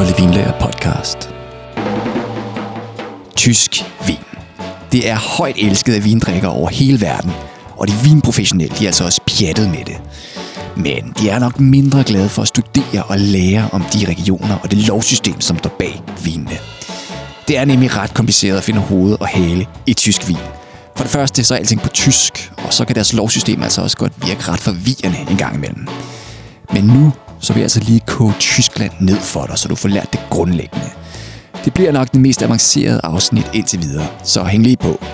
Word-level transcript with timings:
Kolde 0.00 0.16
Vinlager 0.18 0.52
podcast. 0.60 1.30
Tysk 3.36 3.84
vin. 4.06 4.16
Det 4.92 5.08
er 5.08 5.16
højt 5.38 5.56
elsket 5.58 5.94
af 5.94 6.04
vindrikkere 6.04 6.52
over 6.52 6.68
hele 6.68 7.00
verden, 7.00 7.32
og 7.76 7.88
de 7.88 7.92
vinprofessionelle 8.04 8.76
de 8.78 8.84
er 8.84 8.88
altså 8.88 9.04
også 9.04 9.20
pjattet 9.26 9.70
med 9.70 9.84
det. 9.86 10.00
Men 10.76 11.12
de 11.18 11.28
er 11.28 11.38
nok 11.38 11.60
mindre 11.60 12.04
glade 12.04 12.28
for 12.28 12.42
at 12.42 12.48
studere 12.48 13.02
og 13.02 13.18
lære 13.18 13.68
om 13.72 13.82
de 13.82 14.06
regioner 14.08 14.58
og 14.62 14.70
det 14.70 14.78
lovsystem, 14.78 15.40
som 15.40 15.58
står 15.58 15.70
bag 15.78 16.02
vinene. 16.24 16.58
Det 17.48 17.58
er 17.58 17.64
nemlig 17.64 17.96
ret 17.96 18.14
kompliceret 18.14 18.56
at 18.56 18.64
finde 18.64 18.80
hoved 18.80 19.16
og 19.20 19.26
hale 19.26 19.66
i 19.86 19.94
tysk 19.94 20.28
vin. 20.28 20.36
For 20.96 21.04
det 21.04 21.12
første 21.12 21.44
så 21.44 21.54
er 21.54 21.58
alting 21.58 21.80
på 21.80 21.88
tysk, 21.88 22.52
og 22.66 22.72
så 22.72 22.84
kan 22.84 22.94
deres 22.94 23.12
lovsystem 23.12 23.62
altså 23.62 23.82
også 23.82 23.96
godt 23.96 24.12
virke 24.26 24.48
ret 24.48 24.60
forvirrende 24.60 25.18
en 25.30 25.36
gang 25.36 25.54
imellem. 25.54 25.88
Men 26.72 26.84
nu 26.84 27.12
så 27.40 27.52
vil 27.52 27.60
jeg 27.60 27.64
altså 27.64 27.80
lige 27.80 28.00
koge 28.00 28.34
Tyskland 28.40 28.92
ned 29.00 29.16
for 29.16 29.46
dig, 29.46 29.58
så 29.58 29.68
du 29.68 29.74
får 29.74 29.88
lært 29.88 30.12
det 30.12 30.20
grundlæggende. 30.30 30.90
Det 31.64 31.74
bliver 31.74 31.92
nok 31.92 32.12
det 32.12 32.20
mest 32.20 32.42
avancerede 32.42 33.00
afsnit 33.04 33.50
indtil 33.54 33.82
videre, 33.82 34.06
så 34.24 34.44
hæng 34.44 34.62
lige 34.62 34.76
på. 34.76 35.04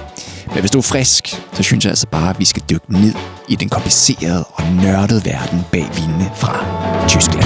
Men 0.46 0.60
hvis 0.60 0.70
du 0.70 0.78
er 0.78 0.82
frisk, 0.82 1.42
så 1.52 1.62
synes 1.62 1.84
jeg 1.84 1.90
altså 1.90 2.06
bare, 2.06 2.30
at 2.30 2.38
vi 2.38 2.44
skal 2.44 2.62
dykke 2.70 2.92
ned 2.92 3.14
i 3.48 3.54
den 3.54 3.68
komplicerede 3.68 4.44
og 4.44 4.64
nørdede 4.82 5.24
verden 5.24 5.60
bag 5.72 5.86
vinene 5.96 6.30
fra 6.34 6.64
Tyskland. 7.08 7.44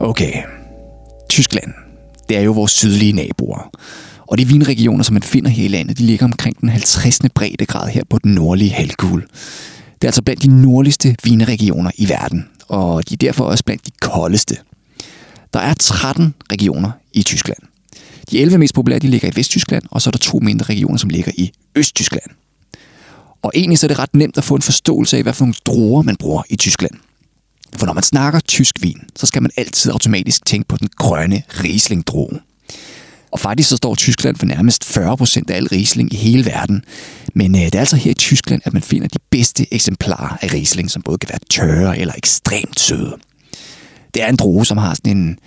Okay, 0.00 0.32
Tyskland. 1.28 1.72
Det 2.28 2.36
er 2.36 2.40
jo 2.40 2.52
vores 2.52 2.72
sydlige 2.72 3.12
naboer. 3.12 3.70
Og 4.26 4.38
de 4.38 4.48
vinregioner, 4.48 5.04
som 5.04 5.14
man 5.14 5.22
finder 5.22 5.50
her 5.50 5.64
i 5.64 5.68
landet, 5.68 5.98
de 5.98 6.02
ligger 6.02 6.24
omkring 6.24 6.60
den 6.60 6.68
50. 6.68 7.20
breddegrad 7.34 7.88
her 7.88 8.02
på 8.10 8.18
den 8.18 8.34
nordlige 8.34 8.70
halvkugle. 8.70 9.22
Det 10.00 10.06
er 10.06 10.08
altså 10.08 10.22
blandt 10.22 10.42
de 10.42 10.62
nordligste 10.62 11.16
vinregioner 11.24 11.90
i 11.94 12.08
verden, 12.08 12.48
og 12.68 13.08
de 13.08 13.14
er 13.14 13.18
derfor 13.18 13.44
også 13.44 13.64
blandt 13.64 13.86
de 13.86 13.90
koldeste. 14.00 14.56
Der 15.54 15.60
er 15.60 15.74
13 15.74 16.34
regioner 16.52 16.90
i 17.12 17.22
Tyskland. 17.22 17.58
De 18.30 18.40
11 18.40 18.58
mest 18.58 18.74
populære 18.74 18.98
de 18.98 19.08
ligger 19.08 19.28
i 19.28 19.32
Vesttyskland, 19.36 19.82
og 19.90 20.02
så 20.02 20.10
er 20.10 20.12
der 20.12 20.18
to 20.18 20.38
mindre 20.38 20.64
regioner, 20.64 20.98
som 20.98 21.10
ligger 21.10 21.32
i 21.34 21.52
Østtyskland. 21.74 22.30
Og 23.42 23.52
egentlig 23.54 23.78
så 23.78 23.86
er 23.86 23.88
det 23.88 23.98
ret 23.98 24.14
nemt 24.14 24.38
at 24.38 24.44
få 24.44 24.54
en 24.54 24.62
forståelse 24.62 25.16
af, 25.16 25.22
hvad 25.22 25.32
for 25.32 25.44
nogle 25.44 25.54
druer 25.66 26.02
man 26.02 26.16
bruger 26.16 26.42
i 26.50 26.56
Tyskland. 26.56 26.92
For 27.76 27.86
når 27.86 27.92
man 27.92 28.02
snakker 28.02 28.40
tysk 28.40 28.74
vin, 28.82 29.00
så 29.16 29.26
skal 29.26 29.42
man 29.42 29.50
altid 29.56 29.92
automatisk 29.92 30.46
tænke 30.46 30.68
på 30.68 30.76
den 30.76 30.88
grønne 30.96 31.42
Riesling-drue. 31.48 32.38
Og 33.32 33.40
faktisk 33.40 33.68
så 33.68 33.76
står 33.76 33.94
Tyskland 33.94 34.36
for 34.36 34.46
nærmest 34.46 34.84
40 34.84 35.16
procent 35.16 35.50
af 35.50 35.56
al 35.56 35.66
Riesling 35.66 36.12
i 36.12 36.16
hele 36.16 36.46
verden. 36.46 36.84
Men 37.34 37.54
øh, 37.54 37.60
det 37.60 37.74
er 37.74 37.80
altså 37.80 37.96
her 37.96 38.10
i 38.10 38.14
Tyskland, 38.14 38.62
at 38.64 38.72
man 38.72 38.82
finder 38.82 39.08
de 39.08 39.18
bedste 39.30 39.74
eksemplarer 39.74 40.36
af 40.42 40.52
Riesling, 40.52 40.90
som 40.90 41.02
både 41.02 41.18
kan 41.18 41.28
være 41.28 41.38
tørre 41.50 41.98
eller 41.98 42.14
ekstremt 42.16 42.80
søde. 42.80 43.16
Det 44.14 44.22
er 44.22 44.28
en 44.28 44.36
droge, 44.36 44.66
som 44.66 44.78
har 44.78 44.94
sådan 44.94 45.16
en 45.16 45.38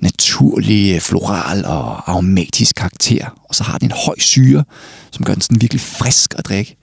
naturlig, 0.00 0.94
øh, 0.94 1.00
floral 1.00 1.64
og 1.64 2.10
aromatisk 2.10 2.74
karakter. 2.76 3.42
Og 3.48 3.54
så 3.54 3.64
har 3.64 3.78
den 3.78 3.88
en 3.88 3.96
høj 4.06 4.18
syre, 4.18 4.64
som 5.10 5.24
gør 5.24 5.32
den 5.32 5.42
sådan 5.42 5.60
virkelig 5.60 5.80
frisk 5.80 6.34
at 6.38 6.44
drikke. 6.44 6.76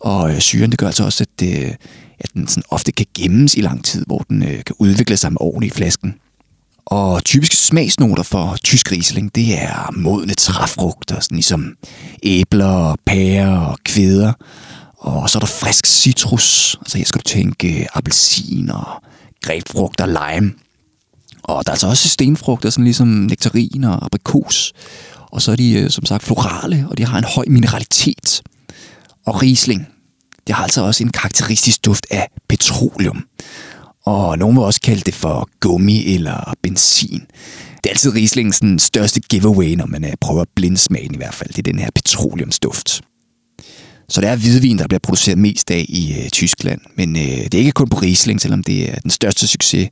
Og 0.00 0.30
øh, 0.30 0.40
syren, 0.40 0.70
det 0.70 0.78
gør 0.78 0.86
altså 0.86 1.04
også, 1.04 1.24
at, 1.24 1.48
øh, 1.48 1.70
at 2.18 2.30
den 2.34 2.48
sådan 2.48 2.62
ofte 2.70 2.92
kan 2.92 3.06
gemmes 3.18 3.54
i 3.54 3.60
lang 3.60 3.84
tid, 3.84 4.04
hvor 4.06 4.18
den 4.18 4.42
øh, 4.42 4.64
kan 4.64 4.76
udvikle 4.78 5.16
sig 5.16 5.32
med 5.32 5.38
årene 5.40 5.66
i 5.66 5.70
flasken. 5.70 6.14
Og 6.86 7.24
typiske 7.24 7.56
smagsnoter 7.56 8.22
for 8.22 8.56
tysk 8.64 8.92
Riesling, 8.92 9.34
det 9.34 9.62
er 9.62 9.92
modne 9.96 10.34
træfrugter, 10.34 11.20
sådan 11.20 11.36
ligesom 11.36 11.74
æbler, 12.22 12.96
pærer 13.06 13.58
og 13.58 13.78
kvæder. 13.84 14.32
Og 14.98 15.30
så 15.30 15.38
er 15.38 15.40
der 15.40 15.46
frisk 15.46 15.86
citrus, 15.86 16.76
altså 16.80 16.98
her 16.98 17.04
skal 17.04 17.18
du 17.18 17.28
tænke 17.28 17.88
appelsin 17.94 18.70
og 18.70 19.02
grebfrugt 19.42 20.00
og 20.00 20.08
lime. 20.08 20.52
Og 21.42 21.66
der 21.66 21.70
er 21.70 21.74
altså 21.74 21.86
også 21.86 22.08
stenfrugter, 22.08 22.70
sådan 22.70 22.84
ligesom 22.84 23.08
nektarin 23.08 23.84
og 23.84 24.04
aprikos. 24.04 24.72
Og 25.32 25.42
så 25.42 25.52
er 25.52 25.56
de 25.56 25.72
øh, 25.72 25.90
som 25.90 26.04
sagt 26.04 26.22
florale, 26.22 26.86
og 26.90 26.98
de 26.98 27.04
har 27.04 27.18
en 27.18 27.24
høj 27.24 27.44
mineralitet. 27.48 28.42
Og 29.26 29.42
Riesling, 29.42 29.88
det 30.46 30.54
har 30.54 30.62
altså 30.62 30.82
også 30.82 31.04
en 31.04 31.10
karakteristisk 31.10 31.84
duft 31.84 32.06
af 32.10 32.28
petroleum. 32.48 33.24
Og 34.04 34.38
nogen 34.38 34.56
vil 34.56 34.64
også 34.64 34.80
kalde 34.80 35.00
det 35.00 35.14
for 35.14 35.48
gummi 35.60 36.14
eller 36.14 36.54
benzin. 36.62 37.22
Det 37.76 37.90
er 37.90 37.90
altid 37.90 38.14
Rieslingens 38.14 38.82
største 38.82 39.20
giveaway, 39.20 39.74
når 39.74 39.86
man 39.86 40.04
øh, 40.04 40.12
prøver 40.20 40.42
at 40.42 40.48
i 41.14 41.16
hvert 41.16 41.34
fald. 41.34 41.48
Det 41.48 41.58
er 41.58 41.72
den 41.72 41.78
her 41.78 41.90
petroleumsduft. 41.94 43.02
Så 44.08 44.20
det 44.20 44.28
er 44.28 44.36
hvidvin, 44.36 44.78
der 44.78 44.86
bliver 44.86 44.98
produceret 44.98 45.38
mest 45.38 45.70
af 45.70 45.84
i 45.88 46.14
øh, 46.18 46.28
Tyskland. 46.30 46.80
Men 46.96 47.16
øh, 47.16 47.22
det 47.22 47.54
er 47.54 47.58
ikke 47.58 47.72
kun 47.72 47.88
på 47.88 47.98
Riesling, 47.98 48.40
selvom 48.40 48.64
det 48.64 48.90
er 48.90 48.94
den 48.94 49.10
største 49.10 49.46
succes. 49.46 49.88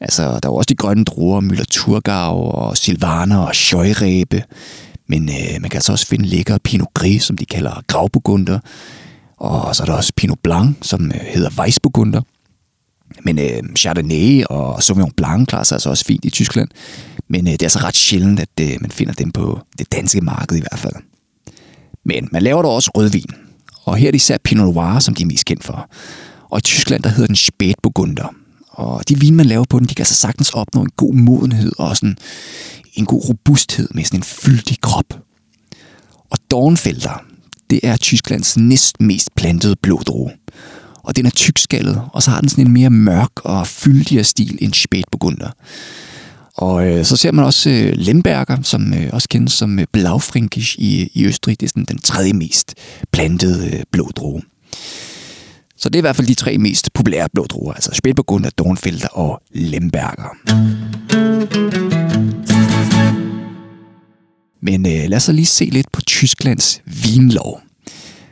Altså, 0.00 0.22
der 0.22 0.48
er 0.48 0.52
også 0.52 0.68
de 0.68 0.74
grønne 0.74 1.04
druer, 1.04 1.40
Müller 1.40 1.64
Thurgau 1.70 2.50
og 2.50 2.76
Silvaner 2.76 3.38
og 3.38 3.54
Scheurebe. 3.54 4.42
Men 5.08 5.28
øh, 5.28 5.60
man 5.60 5.70
kan 5.70 5.76
altså 5.76 5.92
også 5.92 6.06
finde 6.06 6.26
lækker 6.26 6.58
Pinot 6.58 6.94
Gris, 6.94 7.22
som 7.22 7.36
de 7.36 7.46
kalder 7.46 7.82
Grauburgunder. 7.86 8.58
Og 9.36 9.76
så 9.76 9.82
er 9.82 9.86
der 9.86 9.94
også 9.94 10.12
Pinot 10.16 10.38
Blanc, 10.42 10.76
som 10.82 11.06
øh, 11.06 11.20
hedder 11.20 11.50
Weissburgunder. 11.58 12.20
Men 13.26 13.38
øh, 13.38 13.62
Chardonnay 13.78 14.44
og 14.44 14.82
Sauvignon 14.82 15.12
Blanc 15.16 15.48
klarer 15.48 15.64
sig 15.64 15.76
altså 15.76 15.90
også 15.90 16.04
fint 16.04 16.24
i 16.24 16.30
Tyskland. 16.30 16.68
Men 17.28 17.46
øh, 17.46 17.52
det 17.52 17.62
er 17.62 17.66
altså 17.66 17.78
ret 17.78 17.96
sjældent, 17.96 18.40
at 18.40 18.60
øh, 18.60 18.76
man 18.80 18.90
finder 18.90 19.12
dem 19.12 19.32
på 19.32 19.60
det 19.78 19.92
danske 19.92 20.20
marked 20.20 20.56
i 20.56 20.60
hvert 20.60 20.78
fald. 20.78 20.94
Men 22.04 22.28
man 22.32 22.42
laver 22.42 22.62
der 22.62 22.68
også 22.68 22.90
rødvin. 22.94 23.30
Og 23.84 23.96
her 23.96 24.06
er 24.06 24.10
det 24.10 24.16
især 24.16 24.38
Pinot 24.44 24.74
Noir, 24.74 24.98
som 24.98 25.14
de 25.14 25.22
er 25.22 25.26
mest 25.26 25.44
kendt 25.44 25.64
for. 25.64 25.90
Og 26.50 26.58
i 26.58 26.62
Tyskland, 26.62 27.02
der 27.02 27.10
hedder 27.10 27.26
den 27.26 27.36
Spätburgunder. 27.36 28.34
Og 28.68 29.08
de 29.08 29.20
vin, 29.20 29.34
man 29.34 29.46
laver 29.46 29.64
på 29.70 29.78
den, 29.78 29.88
de 29.88 29.94
kan 29.94 30.02
altså 30.02 30.14
sagtens 30.14 30.50
opnå 30.50 30.80
en 30.82 30.90
god 30.96 31.14
modenhed 31.14 31.72
og 31.78 31.96
sådan 31.96 32.16
en 32.94 33.06
god 33.06 33.28
robusthed 33.28 33.88
med 33.94 34.04
sådan 34.04 34.20
en 34.20 34.24
fyldig 34.24 34.80
krop. 34.80 35.18
Og 36.30 36.38
Dornfelder, 36.50 37.24
det 37.70 37.80
er 37.82 37.96
Tysklands 37.96 38.56
næst 38.56 39.00
mest 39.00 39.34
plantede 39.36 39.76
blodrue 39.82 40.30
og 41.06 41.16
den 41.16 41.26
er 41.26 41.30
tykskallet, 41.30 42.02
og 42.12 42.22
så 42.22 42.30
har 42.30 42.40
den 42.40 42.48
sådan 42.48 42.66
en 42.66 42.72
mere 42.72 42.90
mørk 42.90 43.30
og 43.34 43.66
fyldigere 43.66 44.24
stil 44.24 44.58
end 44.60 44.72
Spätburgunder. 44.74 45.50
Og 46.54 46.88
øh, 46.88 47.04
så 47.04 47.16
ser 47.16 47.32
man 47.32 47.44
også 47.44 47.70
øh, 47.70 47.92
Lemberger, 47.96 48.62
som 48.62 48.94
øh, 48.94 49.08
også 49.12 49.28
kendes 49.28 49.52
som 49.52 49.78
øh, 49.78 49.86
Blaufränkisch 49.96 50.74
i, 50.78 51.10
i 51.14 51.26
Østrig. 51.26 51.60
Det 51.60 51.66
er 51.66 51.70
sådan 51.70 51.84
den 51.84 51.98
tredje 51.98 52.32
mest 52.32 52.74
plantede 53.12 53.66
øh, 53.66 53.82
blå 53.92 54.10
droge. 54.16 54.42
Så 55.76 55.88
det 55.88 55.94
er 55.94 56.00
i 56.00 56.00
hvert 56.00 56.16
fald 56.16 56.26
de 56.26 56.34
tre 56.34 56.58
mest 56.58 56.92
populære 56.92 57.28
blå 57.34 57.46
druer, 57.46 57.72
altså 57.72 57.90
Spätburgunder, 57.92 58.50
Dornfelder 58.58 59.08
og 59.08 59.42
Lemberger. 59.50 60.36
Men 64.62 64.86
øh, 64.86 65.08
lad 65.08 65.16
os 65.16 65.22
så 65.22 65.32
lige 65.32 65.46
se 65.46 65.64
lidt 65.64 65.92
på 65.92 66.00
Tysklands 66.00 66.80
vinlov. 66.84 67.65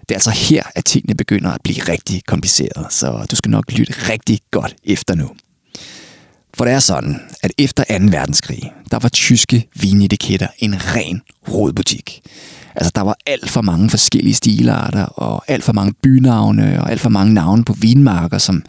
Det 0.08 0.10
er 0.10 0.14
altså 0.14 0.30
her, 0.30 0.62
at 0.74 0.84
tingene 0.84 1.14
begynder 1.14 1.50
at 1.50 1.60
blive 1.64 1.82
rigtig 1.88 2.22
komplicerede, 2.26 2.86
så 2.90 3.26
du 3.30 3.36
skal 3.36 3.50
nok 3.50 3.72
lytte 3.72 3.92
rigtig 3.92 4.40
godt 4.50 4.76
efter 4.84 5.14
nu. 5.14 5.30
For 6.54 6.64
det 6.64 6.74
er 6.74 6.78
sådan, 6.78 7.20
at 7.42 7.52
efter 7.58 7.84
2. 7.98 8.04
verdenskrig, 8.04 8.72
der 8.90 8.98
var 8.98 9.08
tyske 9.08 9.68
vinetiketter 9.74 10.48
en 10.58 10.74
ren 10.74 11.22
rodbutik. 11.48 12.20
Altså, 12.74 12.92
der 12.94 13.00
var 13.00 13.16
alt 13.26 13.50
for 13.50 13.60
mange 13.60 13.90
forskellige 13.90 14.34
stilarter, 14.34 15.04
og 15.04 15.44
alt 15.48 15.64
for 15.64 15.72
mange 15.72 15.94
bynavne, 16.02 16.82
og 16.82 16.90
alt 16.90 17.00
for 17.00 17.08
mange 17.08 17.34
navne 17.34 17.64
på 17.64 17.72
vinmarker, 17.72 18.38
som 18.38 18.62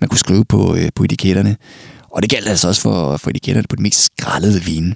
man 0.00 0.08
kunne 0.08 0.18
skrive 0.18 0.44
på, 0.44 0.74
øh, 0.74 0.88
på 0.94 1.04
etiketterne. 1.04 1.56
Og 2.10 2.22
det 2.22 2.30
galt 2.30 2.48
altså 2.48 2.68
også 2.68 2.80
for, 2.80 3.16
for 3.16 3.30
etiketterne 3.30 3.66
på 3.68 3.76
de 3.76 3.82
mest 3.82 4.04
skrællede 4.04 4.62
vine. 4.62 4.94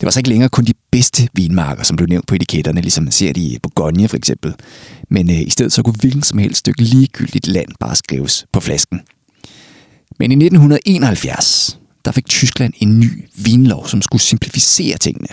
Det 0.00 0.06
var 0.06 0.10
så 0.10 0.18
ikke 0.18 0.28
længere 0.28 0.48
kun 0.48 0.64
de 0.64 0.74
bedste 0.90 1.28
vinmarker, 1.32 1.82
som 1.82 1.96
blev 1.96 2.08
nævnt 2.08 2.26
på 2.26 2.34
etiketterne, 2.34 2.80
ligesom 2.80 3.04
man 3.04 3.12
ser 3.12 3.32
det 3.32 3.40
i 3.40 3.58
Bourgogne 3.62 4.08
for 4.08 4.16
eksempel. 4.16 4.54
Men 5.10 5.30
øh, 5.30 5.40
i 5.40 5.50
stedet 5.50 5.72
så 5.72 5.82
kunne 5.82 5.94
hvilken 6.00 6.22
som 6.22 6.38
helst 6.38 6.58
stykke 6.58 6.82
ligegyldigt 6.82 7.46
land 7.46 7.68
bare 7.80 7.96
skrives 7.96 8.46
på 8.52 8.60
flasken. 8.60 9.00
Men 10.18 10.30
i 10.30 10.34
1971, 10.34 11.78
der 12.04 12.12
fik 12.12 12.26
Tyskland 12.28 12.72
en 12.78 13.00
ny 13.00 13.24
vinlov, 13.36 13.88
som 13.88 14.02
skulle 14.02 14.22
simplificere 14.22 14.98
tingene. 14.98 15.28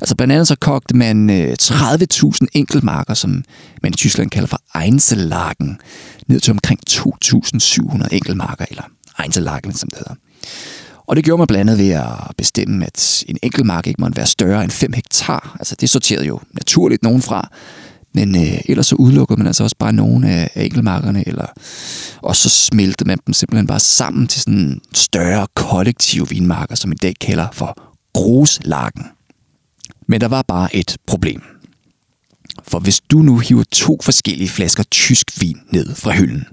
Altså 0.00 0.16
blandt 0.16 0.32
andet 0.32 0.48
så 0.48 0.56
kogte 0.56 0.96
man 0.96 1.30
øh, 1.30 1.56
30.000 1.62 2.46
enkeltmarker, 2.52 3.14
som 3.14 3.44
man 3.82 3.92
i 3.92 3.96
Tyskland 3.96 4.30
kalder 4.30 4.46
for 4.46 4.78
Einzellagen, 4.82 5.80
ned 6.26 6.40
til 6.40 6.50
omkring 6.50 6.80
2.700 6.90 8.08
enkeltmarker, 8.12 8.64
eller 8.70 8.82
Einzellagen, 9.22 9.74
som 9.74 9.88
det 9.88 9.98
hedder. 9.98 10.14
Og 11.10 11.16
det 11.16 11.24
gjorde 11.24 11.38
man 11.38 11.46
blandt 11.46 11.70
andet 11.70 11.86
ved 11.86 11.90
at 11.90 12.36
bestemme, 12.36 12.86
at 12.86 13.24
en 13.28 13.38
enkelt 13.42 13.66
mark 13.66 13.86
ikke 13.86 14.00
måtte 14.00 14.16
være 14.16 14.26
større 14.26 14.64
end 14.64 14.70
5 14.70 14.92
hektar. 14.92 15.56
Altså 15.58 15.74
det 15.80 15.90
sorterede 15.90 16.26
jo 16.26 16.40
naturligt 16.52 17.02
nogen 17.02 17.22
fra, 17.22 17.48
men 18.14 18.36
øh, 18.36 18.60
ellers 18.68 18.86
så 18.86 18.94
udelukkede 18.94 19.38
man 19.38 19.46
altså 19.46 19.62
også 19.62 19.76
bare 19.78 19.92
nogle 19.92 20.30
af, 20.30 20.50
af 20.54 20.64
enkeltmarkerne, 20.64 21.28
eller, 21.28 21.46
og 22.22 22.36
så 22.36 22.48
smeltede 22.48 23.08
man 23.08 23.18
dem 23.26 23.32
simpelthen 23.32 23.66
bare 23.66 23.80
sammen 23.80 24.26
til 24.26 24.40
sådan 24.40 24.80
større 24.94 25.46
kollektive 25.54 26.28
vinmarker, 26.28 26.74
som 26.74 26.92
i 26.92 26.94
dag 26.94 27.14
kalder 27.20 27.48
for 27.52 27.92
gruslarken. 28.14 29.04
Men 30.06 30.20
der 30.20 30.28
var 30.28 30.42
bare 30.42 30.76
et 30.76 30.96
problem. 31.06 31.42
For 32.68 32.78
hvis 32.78 33.00
du 33.00 33.18
nu 33.18 33.38
hiver 33.38 33.64
to 33.72 33.98
forskellige 34.02 34.48
flasker 34.48 34.82
tysk 34.82 35.40
vin 35.40 35.60
ned 35.70 35.94
fra 35.94 36.12
hylden, 36.12 36.44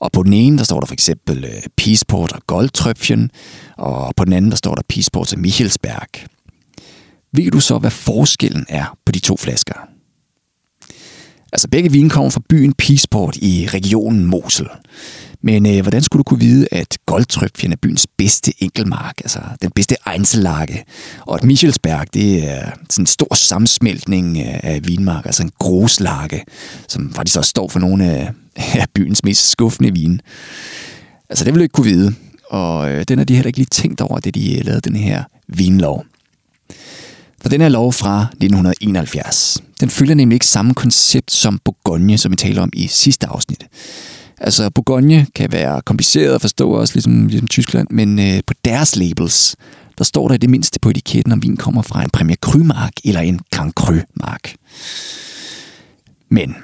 og 0.00 0.12
på 0.12 0.22
den 0.22 0.32
ene, 0.32 0.58
der 0.58 0.64
står 0.64 0.80
der 0.80 0.86
for 0.86 0.94
eksempel 0.94 1.44
øh, 1.44 1.62
Peaceport 1.76 2.32
og 2.32 2.42
Goldtröpfchen, 2.52 3.28
og 3.76 4.12
på 4.16 4.24
den 4.24 4.32
anden, 4.32 4.50
der 4.50 4.56
står 4.56 4.74
der 4.74 4.82
Peaceport 4.88 5.32
og 5.32 5.38
Michelsberg. 5.38 6.28
Ved 7.32 7.50
du 7.50 7.60
så, 7.60 7.78
hvad 7.78 7.90
forskellen 7.90 8.66
er 8.68 8.96
på 9.06 9.12
de 9.12 9.18
to 9.18 9.36
flasker? 9.36 9.74
Altså 11.52 11.68
begge 11.68 11.92
vine 11.92 12.10
kommer 12.10 12.30
fra 12.30 12.42
byen 12.48 12.72
Peaceport 12.72 13.36
i 13.36 13.68
regionen 13.70 14.26
Mosel. 14.26 14.66
Men 15.42 15.66
øh, 15.66 15.82
hvordan 15.82 16.02
skulle 16.02 16.20
du 16.20 16.24
kunne 16.24 16.40
vide, 16.40 16.66
at 16.72 16.98
Goldtröpfchen 17.10 17.72
er 17.72 17.76
byens 17.82 18.06
bedste 18.18 18.52
enkelmark, 18.58 19.14
altså 19.20 19.40
den 19.62 19.70
bedste 19.70 19.96
Einzellage, 20.14 20.84
og 21.20 21.34
at 21.34 21.44
Michelsberg, 21.44 22.14
det 22.14 22.50
er 22.50 22.70
sådan 22.90 23.02
en 23.02 23.06
stor 23.06 23.34
sammensmeltning 23.34 24.38
af 24.40 24.80
vinmark, 24.86 25.26
altså 25.26 25.42
en 25.42 25.52
groslage, 25.58 26.44
som 26.88 27.12
faktisk 27.12 27.38
også 27.38 27.50
står 27.50 27.68
for 27.68 27.78
nogle 27.78 28.04
af, 28.04 28.30
er 28.80 28.86
byens 28.94 29.24
mest 29.24 29.50
skuffende 29.50 29.92
vin. 29.92 30.20
Altså 31.28 31.44
det 31.44 31.54
vil 31.54 31.58
du 31.58 31.62
ikke 31.62 31.72
kunne 31.72 31.90
vide, 31.90 32.14
og 32.50 32.90
øh, 32.90 33.04
den 33.08 33.18
har 33.18 33.24
de 33.24 33.34
heller 33.34 33.46
ikke 33.46 33.58
lige 33.58 33.66
tænkt 33.70 34.00
over, 34.00 34.18
det 34.18 34.34
de 34.34 34.58
øh, 34.58 34.64
lavede 34.64 34.80
den 34.80 34.96
her 34.96 35.24
vinlov. 35.48 36.04
For 37.42 37.48
den 37.48 37.60
her 37.60 37.68
lov 37.68 37.92
fra 37.92 38.22
1971, 38.22 39.62
den 39.80 39.90
følger 39.90 40.14
nemlig 40.14 40.36
ikke 40.36 40.46
samme 40.46 40.74
koncept 40.74 41.32
som 41.32 41.58
Bourgogne, 41.64 42.18
som 42.18 42.32
vi 42.32 42.36
taler 42.36 42.62
om 42.62 42.70
i 42.72 42.86
sidste 42.86 43.26
afsnit. 43.26 43.66
Altså, 44.40 44.70
Bourgogne 44.70 45.26
kan 45.34 45.52
være 45.52 45.82
kompliceret 45.82 46.34
at 46.34 46.40
forstå, 46.40 46.70
også 46.70 46.94
ligesom, 46.94 47.26
ligesom 47.26 47.48
Tyskland, 47.48 47.88
men 47.90 48.18
øh, 48.18 48.40
på 48.46 48.54
deres 48.64 48.96
labels, 48.96 49.56
der 49.98 50.04
står 50.04 50.28
der 50.28 50.34
i 50.34 50.38
det 50.38 50.50
mindste 50.50 50.80
på 50.80 50.90
etiketten, 50.90 51.32
om 51.32 51.42
vin 51.42 51.56
kommer 51.56 51.82
fra 51.82 52.02
en 52.02 52.10
Premier 52.10 52.36
Cru-mark 52.46 52.92
eller 53.04 53.20
en 53.20 53.40
Grand 53.50 53.72
Cru-mark. 53.80 54.54
Men 56.28 56.54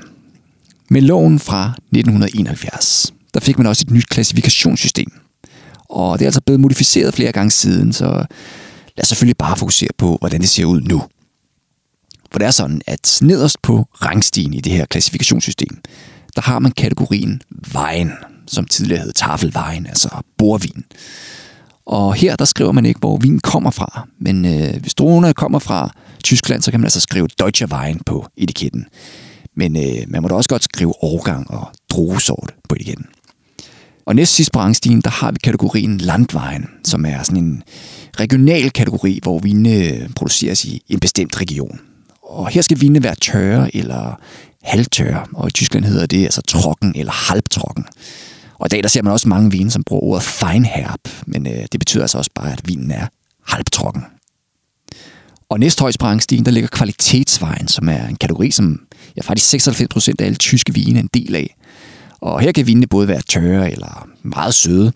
med 0.91 1.03
loven 1.03 1.39
fra 1.39 1.67
1971, 1.69 3.13
der 3.35 3.41
fik 3.41 3.59
man 3.59 3.67
også 3.67 3.85
et 3.89 3.91
nyt 3.91 4.09
klassifikationssystem. 4.09 5.13
Og 5.89 6.19
det 6.19 6.25
er 6.25 6.29
altså 6.29 6.41
blevet 6.41 6.61
modificeret 6.61 7.15
flere 7.15 7.33
gange 7.33 7.51
siden, 7.51 7.93
så 7.93 8.05
lad 8.97 9.03
os 9.03 9.09
selvfølgelig 9.09 9.37
bare 9.37 9.57
fokusere 9.57 9.91
på, 9.99 10.17
hvordan 10.21 10.41
det 10.41 10.49
ser 10.49 10.65
ud 10.65 10.81
nu. 10.81 11.03
For 12.33 12.39
det 12.39 12.47
er 12.47 12.51
sådan, 12.51 12.81
at 12.87 13.19
nederst 13.23 13.63
på 13.63 13.87
rangstigen 14.03 14.55
i 14.55 14.61
det 14.61 14.73
her 14.73 14.87
klassifikationssystem, 14.87 15.79
der 16.37 16.43
har 16.43 16.59
man 16.59 16.73
kategorien 16.73 17.43
vejen, 17.73 18.13
som 18.47 18.65
tidligere 18.65 19.03
hed 19.03 19.13
tafelvejen, 19.13 19.87
altså 19.87 20.09
borvin. 20.39 20.85
Og 21.87 22.15
her 22.15 22.37
der 22.37 22.45
skriver 22.45 22.73
man 22.73 22.87
ikke, 22.87 23.01
hvor 23.01 23.17
vin 23.17 23.39
kommer 23.39 23.71
fra. 23.71 24.09
Men 24.19 24.45
øh, 24.45 24.81
hvis 24.81 24.95
druerne 24.95 25.35
kommer 25.35 25.59
fra 25.59 25.91
Tyskland, 26.25 26.63
så 26.63 26.71
kan 26.71 26.81
man 26.81 26.85
altså 26.87 27.01
skrive 27.01 27.29
Deutsche 27.39 27.69
Wein 27.73 28.01
på 28.07 28.27
etiketten. 28.37 28.87
Men 29.57 29.77
øh, 29.77 30.05
man 30.09 30.23
må 30.23 30.29
da 30.29 30.35
også 30.35 30.49
godt 30.49 30.65
skrive 30.65 31.05
årgang 31.05 31.51
og 31.51 31.69
druesort 31.91 32.55
på 32.69 32.75
etiketten. 32.75 33.07
Og 34.07 34.17
næst 34.17 34.35
sidst 34.35 34.53
på 34.53 34.59
rangstigen, 34.59 35.01
der 35.01 35.11
har 35.11 35.31
vi 35.33 35.39
kategorien 35.45 35.99
Landvejen, 35.99 36.67
som 36.85 37.07
er 37.07 37.23
sådan 37.23 37.45
en 37.45 37.63
regional 38.21 38.71
kategori, 38.71 39.21
hvor 39.23 39.39
vinene 39.39 40.09
produceres 40.17 40.65
i 40.65 40.83
en 40.89 41.01
bestemt 41.01 41.41
region. 41.41 41.81
Og 42.23 42.49
her 42.49 42.63
skal 42.63 42.81
vinene 42.81 43.03
være 43.03 43.15
tørre 43.15 43.77
eller 43.77 44.21
halvtørre, 44.63 45.27
og 45.35 45.49
i 45.49 45.51
Tyskland 45.51 45.85
hedder 45.85 46.07
det 46.07 46.25
altså 46.25 46.43
trokken 46.43 46.93
eller 46.97 47.13
halvtrokken. 47.13 47.85
Og 48.59 48.67
i 48.67 48.69
dag 48.69 48.83
der 48.83 48.89
ser 48.89 49.03
man 49.03 49.13
også 49.13 49.29
mange 49.29 49.51
vine, 49.51 49.71
som 49.71 49.85
bruger 49.85 50.03
ordet 50.03 50.23
feinherb, 50.23 51.01
men 51.27 51.47
øh, 51.47 51.65
det 51.73 51.81
betyder 51.81 52.05
altså 52.05 52.19
også 52.19 52.31
bare, 52.35 52.53
at 52.53 52.61
vinen 52.65 52.91
er 52.91 53.07
halvtrokken. 53.47 54.03
Og 55.49 55.61
næsthøjst 55.61 55.99
på 55.99 56.07
rangstigen, 56.07 56.45
der 56.45 56.51
ligger 56.51 56.69
kvalitetsvejen, 56.69 57.69
som 57.69 57.89
er 57.89 58.07
en 58.07 58.17
kategori, 58.17 58.51
som 58.51 58.86
ja, 59.17 59.23
faktisk 59.23 59.69
96% 59.69 60.13
af 60.19 60.25
alle 60.25 60.37
tyske 60.37 60.75
vine 60.75 60.99
er 60.99 61.03
en 61.03 61.11
del 61.15 61.35
af. 61.35 61.57
Og 62.21 62.41
her 62.41 62.53
kan 62.53 62.67
vinene 62.67 62.87
både 62.87 63.09
være 63.09 63.21
tørre 63.29 63.73
eller 63.73 64.09
meget 64.23 64.55
søde. 64.55 64.93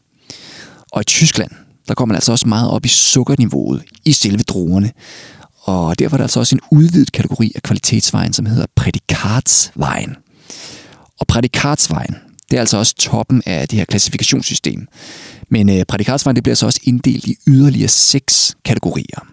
Og 0.92 1.00
i 1.00 1.04
Tyskland, 1.04 1.50
der 1.88 1.94
kommer 1.94 2.12
man 2.12 2.16
altså 2.16 2.32
også 2.32 2.48
meget 2.48 2.70
op 2.70 2.84
i 2.84 2.88
sukkerniveauet 2.88 3.82
i 4.04 4.12
selve 4.12 4.42
druerne. 4.42 4.92
Og 5.62 5.98
derfor 5.98 6.16
er 6.16 6.18
der 6.18 6.24
altså 6.24 6.40
også 6.40 6.56
en 6.56 6.60
udvidet 6.70 7.12
kategori 7.12 7.52
af 7.54 7.62
kvalitetsvejen, 7.62 8.32
som 8.32 8.46
hedder 8.46 8.66
prædikatsvejen. 8.76 10.16
Og 11.20 11.26
prædikatsvejen, 11.26 12.16
det 12.50 12.56
er 12.56 12.60
altså 12.60 12.76
også 12.76 12.94
toppen 12.94 13.42
af 13.46 13.68
det 13.68 13.78
her 13.78 13.84
klassifikationssystem. 13.84 14.88
Men 15.48 15.68
øh, 15.68 15.84
prædikatsvejen 15.84 16.36
det 16.36 16.42
bliver 16.42 16.54
så 16.54 16.66
også 16.66 16.80
inddelt 16.84 17.26
i 17.26 17.36
yderligere 17.46 17.88
seks 17.88 18.56
kategorier. 18.64 19.26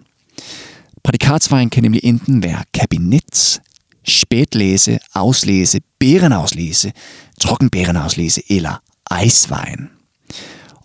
Prædikatsvejen 1.04 1.70
kan 1.70 1.84
nemlig 1.84 2.02
enten 2.04 2.44
være 2.44 2.64
kabinet, 2.74 3.62
spætlæse, 4.08 5.00
Auslese, 5.14 5.80
Beerenauslese, 6.00 6.94
Trockenbeerenauslese 7.42 8.42
eller 8.50 8.82
Eiswein. 9.22 9.90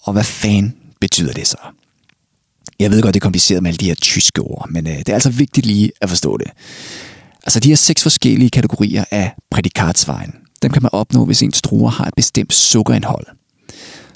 Og 0.02 0.12
hvad 0.12 0.24
fanden 0.24 0.74
betyder 1.00 1.32
det 1.32 1.46
så? 1.46 1.56
Jeg 2.78 2.90
ved 2.90 3.02
godt, 3.02 3.14
det 3.14 3.20
er 3.20 3.24
kompliceret 3.24 3.62
med 3.62 3.70
alle 3.70 3.78
de 3.78 3.86
her 3.86 3.94
tyske 3.94 4.40
ord, 4.40 4.68
men 4.70 4.86
øh, 4.86 4.98
det 4.98 5.08
er 5.08 5.14
altså 5.14 5.30
vigtigt 5.30 5.66
lige 5.66 5.90
at 6.00 6.08
forstå 6.08 6.36
det. 6.36 6.50
Altså 7.44 7.60
de 7.60 7.68
her 7.68 7.76
seks 7.76 8.02
forskellige 8.02 8.50
kategorier 8.50 9.04
af 9.10 9.34
prædikatsvejen, 9.50 10.34
dem 10.62 10.70
kan 10.70 10.82
man 10.82 10.90
opnå, 10.92 11.24
hvis 11.24 11.42
ens 11.42 11.62
druer 11.62 11.90
har 11.90 12.04
et 12.04 12.14
bestemt 12.16 12.52
sukkerindhold. 12.52 13.26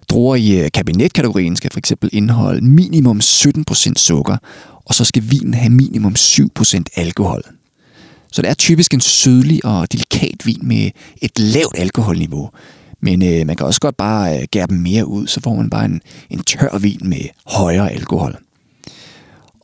Druer 0.08 0.36
i 0.36 0.60
øh, 0.60 0.70
kabinetkategorien 0.74 1.56
skal 1.56 1.70
fx 1.70 1.92
indeholde 2.12 2.66
minimum 2.66 3.18
17% 3.18 3.92
sukker, 3.96 4.36
og 4.84 4.94
så 4.94 5.04
skal 5.04 5.22
vinen 5.30 5.54
have 5.54 5.70
minimum 5.70 6.14
7% 6.18 6.82
alkohol. 6.94 7.42
Så 8.36 8.42
det 8.42 8.50
er 8.50 8.54
typisk 8.54 8.94
en 8.94 9.00
sødlig 9.00 9.64
og 9.64 9.92
delikat 9.92 10.46
vin 10.46 10.60
med 10.62 10.90
et 11.22 11.38
lavt 11.38 11.78
alkoholniveau. 11.78 12.50
Men 13.00 13.22
øh, 13.22 13.46
man 13.46 13.56
kan 13.56 13.66
også 13.66 13.80
godt 13.80 13.96
bare 13.96 14.38
øh, 14.38 14.46
gære 14.50 14.66
dem 14.66 14.78
mere 14.78 15.06
ud, 15.06 15.26
så 15.26 15.40
får 15.40 15.54
man 15.54 15.70
bare 15.70 15.84
en, 15.84 16.00
en 16.30 16.44
tør 16.44 16.78
vin 16.78 17.00
med 17.02 17.20
højere 17.46 17.92
alkohol. 17.92 18.36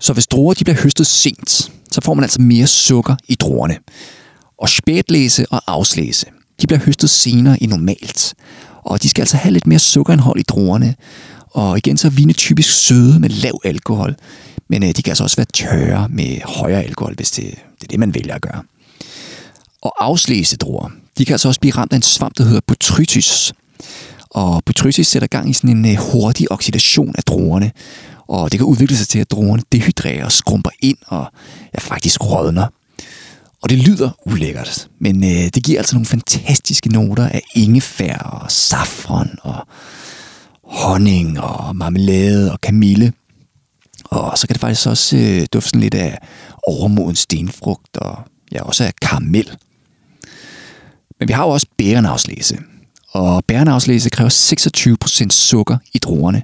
Så 0.00 0.12
hvis 0.12 0.26
druer 0.26 0.54
de 0.54 0.64
bliver 0.64 0.82
høstet 0.82 1.06
sent, 1.06 1.72
så 1.90 2.00
får 2.04 2.14
man 2.14 2.24
altså 2.24 2.40
mere 2.40 2.66
sukker 2.66 3.16
i 3.28 3.34
druerne. 3.34 3.76
Og 4.58 4.68
spætlæse 4.68 5.46
og 5.50 5.62
afslæse, 5.66 6.26
de 6.60 6.66
bliver 6.66 6.80
høstet 6.80 7.10
senere 7.10 7.62
end 7.62 7.70
normalt. 7.70 8.34
Og 8.82 9.02
de 9.02 9.08
skal 9.08 9.22
altså 9.22 9.36
have 9.36 9.52
lidt 9.52 9.66
mere 9.66 9.78
sukkerindhold 9.78 10.40
i 10.40 10.42
druerne. 10.42 10.94
Og 11.50 11.78
igen 11.78 11.96
så 11.96 12.08
er 12.08 12.10
vine 12.10 12.32
typisk 12.32 12.72
søde 12.86 13.20
med 13.20 13.28
lav 13.28 13.60
alkohol. 13.64 14.14
Men 14.68 14.82
øh, 14.82 14.88
de 14.88 15.02
kan 15.02 15.10
altså 15.10 15.24
også 15.24 15.36
være 15.36 15.46
tørre 15.52 16.08
med 16.08 16.40
højere 16.44 16.82
alkohol, 16.82 17.14
hvis 17.14 17.30
det, 17.30 17.54
det 17.82 17.86
er 17.86 17.90
det, 17.90 17.98
man 17.98 18.14
vælger 18.14 18.34
at 18.34 18.42
gøre. 18.42 18.62
Og 19.82 20.04
afslæsedruer, 20.04 20.90
de 21.18 21.24
kan 21.24 21.34
altså 21.34 21.48
også 21.48 21.60
blive 21.60 21.74
ramt 21.74 21.92
af 21.92 21.96
en 21.96 22.02
svamp, 22.02 22.38
der 22.38 22.44
hedder 22.44 22.60
botrytis. 22.66 23.52
Og 24.30 24.62
botrytis 24.66 25.06
sætter 25.06 25.28
gang 25.28 25.50
i 25.50 25.52
sådan 25.52 25.76
en 25.76 25.92
øh, 25.92 25.96
hurtig 25.96 26.52
oxidation 26.52 27.14
af 27.18 27.24
druerne. 27.24 27.72
Og 28.28 28.52
det 28.52 28.58
kan 28.58 28.66
udvikle 28.66 28.96
sig 28.96 29.08
til, 29.08 29.18
at 29.18 29.30
druerne 29.30 29.62
dehydrerer 29.72 30.24
og 30.24 30.32
skrumper 30.32 30.70
ind 30.80 30.96
og 31.06 31.26
ja, 31.74 31.78
faktisk 31.78 32.24
rådner. 32.24 32.66
Og 33.62 33.70
det 33.70 33.78
lyder 33.78 34.10
ulækkert, 34.26 34.88
men 34.98 35.24
øh, 35.24 35.50
det 35.54 35.64
giver 35.64 35.78
altså 35.78 35.94
nogle 35.94 36.06
fantastiske 36.06 36.88
noter 36.88 37.28
af 37.28 37.42
ingefær 37.54 38.18
og 38.18 38.50
safron 38.50 39.30
og 39.42 39.66
honning 40.64 41.40
og 41.40 41.76
marmelade 41.76 42.52
og 42.52 42.60
kamille. 42.60 43.12
Og 44.12 44.38
så 44.38 44.46
kan 44.46 44.54
det 44.54 44.60
faktisk 44.60 44.86
også 44.86 45.16
øh, 45.16 45.46
dufte 45.52 45.68
sådan 45.68 45.80
lidt 45.80 45.94
af 45.94 46.18
overmoden 46.66 47.16
stenfrugt 47.16 47.96
og 47.96 48.18
ja, 48.52 48.62
også 48.62 48.84
af 48.84 48.92
karamel. 49.02 49.50
Men 51.18 51.28
vi 51.28 51.32
har 51.32 51.44
jo 51.44 51.50
også 51.50 51.66
bærenavslæse. 51.78 52.58
Og 53.12 53.44
bærenavslæse 53.44 54.10
kræver 54.10 54.30
26% 54.30 55.28
sukker 55.30 55.76
i 55.94 55.98
druerne 55.98 56.42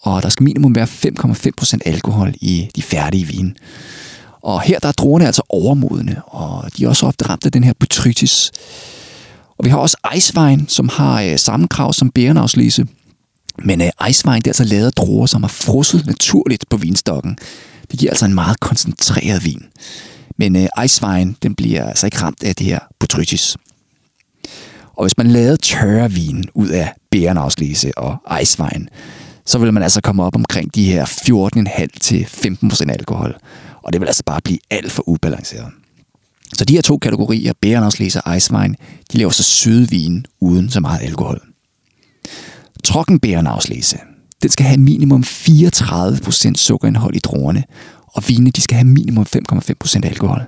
og 0.00 0.22
der 0.22 0.28
skal 0.28 0.44
minimum 0.44 0.74
være 0.74 0.86
5,5% 0.86 1.78
alkohol 1.86 2.34
i 2.40 2.70
de 2.76 2.82
færdige 2.82 3.26
vine. 3.26 3.54
Og 4.42 4.60
her 4.60 4.78
der 4.78 4.88
er 4.88 4.92
druerne 4.92 5.26
altså 5.26 5.42
overmodne, 5.48 6.22
og 6.24 6.76
de 6.76 6.84
er 6.84 6.88
også 6.88 7.06
ofte 7.06 7.28
ramt 7.28 7.46
af 7.46 7.52
den 7.52 7.64
her 7.64 7.72
botrytis. 7.80 8.50
Og 9.58 9.64
vi 9.64 9.70
har 9.70 9.78
også 9.78 9.96
Eiswein, 10.14 10.68
som 10.68 10.88
har 10.88 11.22
øh, 11.22 11.38
samme 11.38 11.68
krav 11.68 11.92
som 11.92 12.10
bærenavslæse, 12.10 12.86
men 13.64 13.80
øh, 13.80 14.06
Eiswein 14.06 14.42
det 14.42 14.46
er 14.46 14.50
altså 14.50 14.64
lavet 14.64 14.86
af 14.86 14.92
druer, 14.92 15.26
som 15.26 15.42
har 15.42 15.48
frosset 15.48 16.06
naturligt 16.06 16.64
på 16.70 16.76
vinstokken. 16.76 17.38
Det 17.90 17.98
giver 17.98 18.10
altså 18.10 18.24
en 18.24 18.34
meget 18.34 18.60
koncentreret 18.60 19.44
vin. 19.44 19.62
Men 20.36 20.56
øh, 20.56 20.68
Eiswein, 20.82 21.36
den 21.42 21.54
bliver 21.54 21.88
altså 21.88 22.06
ikke 22.06 22.22
ramt 22.22 22.42
af 22.42 22.56
det 22.56 22.66
her 22.66 22.78
botrytis. 22.98 23.56
Og 24.96 25.04
hvis 25.04 25.18
man 25.18 25.26
lavede 25.26 25.56
tørre 25.56 26.12
vin 26.12 26.44
ud 26.54 26.68
af 26.68 26.92
bærenafslæse 27.10 27.98
og 27.98 28.16
Eiswein, 28.40 28.88
så 29.46 29.58
vil 29.58 29.72
man 29.72 29.82
altså 29.82 30.00
komme 30.00 30.22
op 30.22 30.36
omkring 30.36 30.74
de 30.74 30.92
her 30.92 31.04
14,5 31.04 31.86
til 32.00 32.26
15% 32.30 32.90
alkohol. 32.90 33.36
Og 33.82 33.92
det 33.92 34.00
vil 34.00 34.06
altså 34.06 34.22
bare 34.26 34.40
blive 34.44 34.58
alt 34.70 34.92
for 34.92 35.08
ubalanceret. 35.08 35.66
Så 36.52 36.64
de 36.64 36.74
her 36.74 36.82
to 36.82 36.98
kategorier, 36.98 37.52
bærenafslæse 37.60 38.20
og 38.20 38.34
Eiswein, 38.34 38.76
de 39.12 39.18
laver 39.18 39.30
så 39.30 39.42
søde 39.42 39.90
vin 39.90 40.26
uden 40.40 40.70
så 40.70 40.80
meget 40.80 41.00
alkohol. 41.02 41.47
Trockenbærenafslæse, 42.84 43.98
den 44.42 44.50
skal 44.50 44.66
have 44.66 44.80
minimum 44.80 45.22
34% 45.22 46.52
sukkerindhold 46.54 47.16
i 47.16 47.18
druerne, 47.18 47.64
og 48.06 48.28
vinene 48.28 48.50
de 48.50 48.60
skal 48.60 48.76
have 48.76 48.88
minimum 48.88 49.26
5,5% 49.36 50.00
alkohol. 50.02 50.42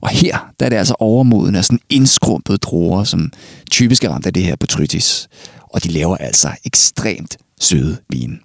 Og 0.00 0.08
her 0.08 0.52
der 0.60 0.66
er 0.66 0.70
det 0.70 0.76
altså 0.76 0.94
overmoden 0.98 1.54
af 1.54 1.64
sådan 1.64 1.80
indskrumpede 1.88 2.58
druer, 2.58 3.04
som 3.04 3.32
typisk 3.70 4.04
er 4.04 4.10
ramt 4.10 4.26
af 4.26 4.32
det 4.32 4.42
her 4.42 4.56
botrytis. 4.56 5.28
Og 5.62 5.84
de 5.84 5.88
laver 5.88 6.16
altså 6.16 6.50
ekstremt 6.64 7.36
søde 7.60 7.98
vin. 8.08 8.38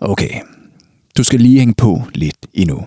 Okay, 0.00 0.40
du 1.16 1.24
skal 1.24 1.40
lige 1.40 1.58
hænge 1.58 1.74
på 1.74 2.02
lidt 2.14 2.36
endnu. 2.54 2.86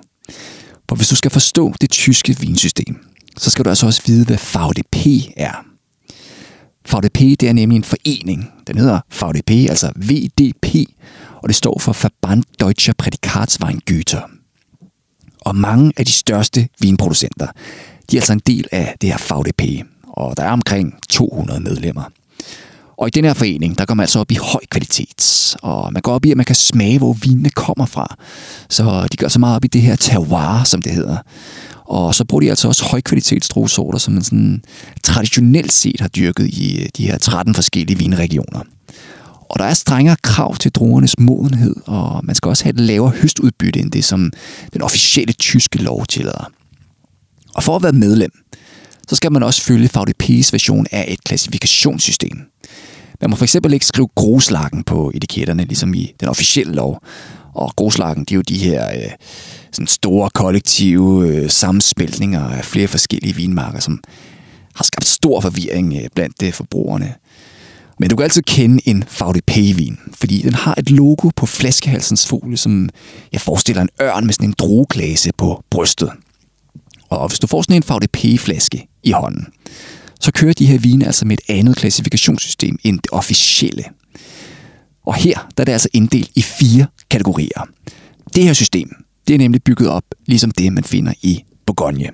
For 0.89 0.95
hvis 0.95 1.07
du 1.07 1.15
skal 1.15 1.31
forstå 1.31 1.73
det 1.81 1.89
tyske 1.89 2.39
vinsystem, 2.39 3.05
så 3.37 3.49
skal 3.49 3.65
du 3.65 3.69
altså 3.69 3.85
også 3.85 4.01
vide, 4.05 4.25
hvad 4.25 4.37
VDP 4.37 5.31
er. 5.37 5.68
VDP 6.93 7.19
det 7.19 7.43
er 7.43 7.53
nemlig 7.53 7.75
en 7.75 7.83
forening. 7.83 8.51
Den 8.67 8.77
hedder 8.77 8.99
VDP, 9.21 9.51
altså 9.69 9.91
VDP, 9.95 10.65
og 11.35 11.49
det 11.49 11.55
står 11.55 11.79
for 11.79 11.97
Verband 12.01 12.43
Deutscher 12.59 12.93
Prädikatsweingüter. 13.03 14.29
Og 15.41 15.55
mange 15.55 15.93
af 15.97 16.05
de 16.05 16.11
største 16.11 16.67
vinproducenter, 16.79 17.47
de 18.11 18.17
er 18.17 18.21
altså 18.21 18.33
en 18.33 18.41
del 18.47 18.67
af 18.71 18.95
det 19.01 19.09
her 19.09 19.33
VDP, 19.33 19.87
og 20.07 20.37
der 20.37 20.43
er 20.43 20.51
omkring 20.51 20.99
200 21.09 21.59
medlemmer. 21.59 22.03
Og 22.99 23.07
i 23.07 23.11
den 23.11 23.25
her 23.25 23.33
forening, 23.33 23.77
der 23.77 23.85
går 23.85 23.93
man 23.93 24.03
altså 24.03 24.19
op 24.19 24.31
i 24.31 24.35
høj 24.41 24.61
kvalitet. 24.69 25.55
Og 25.61 25.93
man 25.93 26.01
går 26.01 26.13
op 26.13 26.25
i, 26.25 26.31
at 26.31 26.37
man 26.37 26.45
kan 26.45 26.55
smage, 26.55 26.97
hvor 26.97 27.13
vinene 27.13 27.49
kommer 27.49 27.85
fra. 27.85 28.15
Så 28.69 29.07
de 29.11 29.17
gør 29.17 29.27
så 29.27 29.39
meget 29.39 29.55
op 29.55 29.65
i 29.65 29.67
det 29.67 29.81
her 29.81 29.95
terroir, 29.95 30.63
som 30.63 30.81
det 30.81 30.91
hedder. 30.91 31.17
Og 31.85 32.15
så 32.15 32.25
bruger 32.25 32.41
de 32.41 32.49
altså 32.49 32.67
også 32.67 32.85
højkvalitetsdruesorter, 32.85 33.99
som 33.99 34.13
man 34.13 34.23
sådan 34.23 34.63
traditionelt 35.03 35.71
set 35.71 35.99
har 35.99 36.07
dyrket 36.07 36.47
i 36.47 36.81
øh, 36.81 36.89
de 36.97 37.07
her 37.07 37.17
13 37.17 37.55
forskellige 37.55 37.97
vinregioner. 37.97 38.61
Og 39.49 39.59
der 39.59 39.65
er 39.65 39.73
strengere 39.73 40.15
krav 40.23 40.55
til 40.55 40.71
druernes 40.71 41.19
modenhed, 41.19 41.75
og 41.85 42.25
man 42.25 42.35
skal 42.35 42.49
også 42.49 42.63
have 42.63 42.73
et 42.73 42.79
lavere 42.79 43.11
høstudbytte 43.11 43.79
end 43.79 43.91
det, 43.91 44.05
som 44.05 44.31
den 44.73 44.81
officielle 44.81 45.33
tyske 45.33 45.77
lov 45.77 46.05
tillader. 46.05 46.51
Og 47.55 47.63
for 47.63 47.75
at 47.75 47.83
være 47.83 47.91
medlem, 47.91 48.31
så 49.09 49.15
skal 49.15 49.31
man 49.31 49.43
også 49.43 49.61
følge 49.61 49.89
VDP's 49.97 50.49
version 50.51 50.87
af 50.91 51.05
et 51.07 51.23
klassifikationssystem. 51.23 52.37
Man 53.21 53.29
må 53.29 53.35
for 53.35 53.45
eksempel 53.45 53.73
ikke 53.73 53.85
skrive 53.85 54.07
gruslagen 54.15 54.83
på 54.83 55.11
etiketterne, 55.15 55.63
ligesom 55.63 55.93
i 55.93 56.13
den 56.19 56.27
officielle 56.27 56.73
lov. 56.73 57.03
Og 57.55 57.73
gruslagen, 57.75 58.19
det 58.19 58.31
er 58.31 58.35
jo 58.35 58.41
de 58.41 58.57
her 58.57 58.87
øh, 58.95 59.11
sådan 59.71 59.87
store 59.87 60.29
kollektive 60.29 61.27
øh, 61.27 61.49
sammensmeltninger 61.49 62.49
af 62.49 62.65
flere 62.65 62.87
forskellige 62.87 63.35
vinmarker, 63.35 63.79
som 63.79 63.99
har 64.75 64.83
skabt 64.83 65.07
stor 65.07 65.41
forvirring 65.41 65.93
øh, 65.93 66.09
blandt 66.15 66.43
øh, 66.43 66.53
forbrugerne. 66.53 67.13
Men 67.99 68.09
du 68.09 68.15
kan 68.15 68.23
altid 68.23 68.41
kende 68.41 68.89
en 68.89 69.03
VDP-vin, 69.19 69.99
fordi 70.13 70.41
den 70.41 70.53
har 70.53 70.75
et 70.77 70.89
logo 70.89 71.29
på 71.35 71.45
flaskehalsens 71.45 72.27
folie, 72.27 72.57
som 72.57 72.89
jeg 73.31 73.41
forestiller 73.41 73.81
en 73.81 73.89
ørn 74.01 74.25
med 74.25 74.33
sådan 74.33 74.49
en 74.49 74.55
drueklase 74.59 75.31
på 75.37 75.63
brystet. 75.69 76.11
Og 77.09 77.27
hvis 77.27 77.39
du 77.39 77.47
får 77.47 77.61
sådan 77.61 77.75
en 77.75 77.83
VDP-flaske 77.89 78.87
i 79.03 79.11
hånden, 79.11 79.47
så 80.21 80.31
kører 80.31 80.53
de 80.53 80.65
her 80.65 80.77
vine 80.77 81.05
altså 81.05 81.25
med 81.25 81.37
et 81.37 81.55
andet 81.55 81.77
klassifikationssystem 81.77 82.79
end 82.83 82.99
det 82.99 83.11
officielle. 83.11 83.83
Og 85.05 85.15
her 85.15 85.47
der 85.57 85.63
er 85.63 85.65
det 85.65 85.71
altså 85.71 85.89
inddelt 85.93 86.31
i 86.35 86.41
fire 86.41 86.85
kategorier. 87.09 87.67
Det 88.35 88.43
her 88.43 88.53
system, 88.53 88.89
det 89.27 89.33
er 89.33 89.37
nemlig 89.37 89.63
bygget 89.63 89.89
op 89.89 90.03
ligesom 90.25 90.51
det, 90.51 90.73
man 90.73 90.83
finder 90.83 91.13
i 91.21 91.43
Bourgogne. 91.65 92.09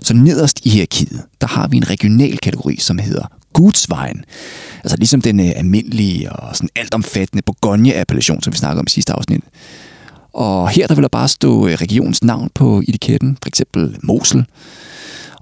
Så 0.00 0.14
nederst 0.14 0.60
i 0.66 0.70
hierarkiet, 0.70 1.22
der 1.40 1.46
har 1.46 1.68
vi 1.68 1.76
en 1.76 1.90
regional 1.90 2.38
kategori, 2.38 2.76
som 2.76 2.98
hedder 2.98 3.26
Gudsvejen. 3.52 4.24
Altså 4.84 4.96
ligesom 4.96 5.22
den 5.22 5.40
øh, 5.40 5.52
almindelige 5.56 6.32
og 6.32 6.56
sådan 6.56 6.68
altomfattende 6.76 7.42
Bourgogne-appellation, 7.42 8.42
som 8.42 8.52
vi 8.52 8.58
snakkede 8.58 8.80
om 8.80 8.86
i 8.86 8.90
sidste 8.90 9.12
afsnit. 9.12 9.44
Og 10.32 10.68
her 10.68 10.86
der 10.86 10.94
vil 10.94 11.02
der 11.02 11.08
bare 11.08 11.28
stå 11.28 11.66
øh, 11.66 11.74
regionens 11.74 12.24
navn 12.24 12.50
på 12.54 12.82
etiketten, 12.88 13.38
for 13.42 13.48
eksempel 13.48 13.96
Mosel. 14.02 14.44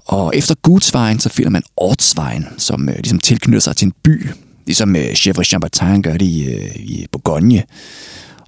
Og 0.05 0.35
efter 0.35 0.55
Gudsvejen, 0.61 1.19
så 1.19 1.29
finder 1.29 1.49
man 1.49 1.63
Ortsvejen, 1.77 2.45
som 2.57 2.89
øh, 2.89 2.95
ligesom 2.95 3.19
tilknytter 3.19 3.59
sig 3.59 3.75
til 3.75 3.85
en 3.85 3.93
by, 4.03 4.27
ligesom 4.65 4.95
øh, 4.95 5.11
Chèvre 5.11 5.43
Chambertin 5.43 6.01
gør 6.01 6.13
det 6.17 6.25
i, 6.25 6.53
øh, 6.53 6.75
i 6.75 7.05
Bourgogne. 7.11 7.63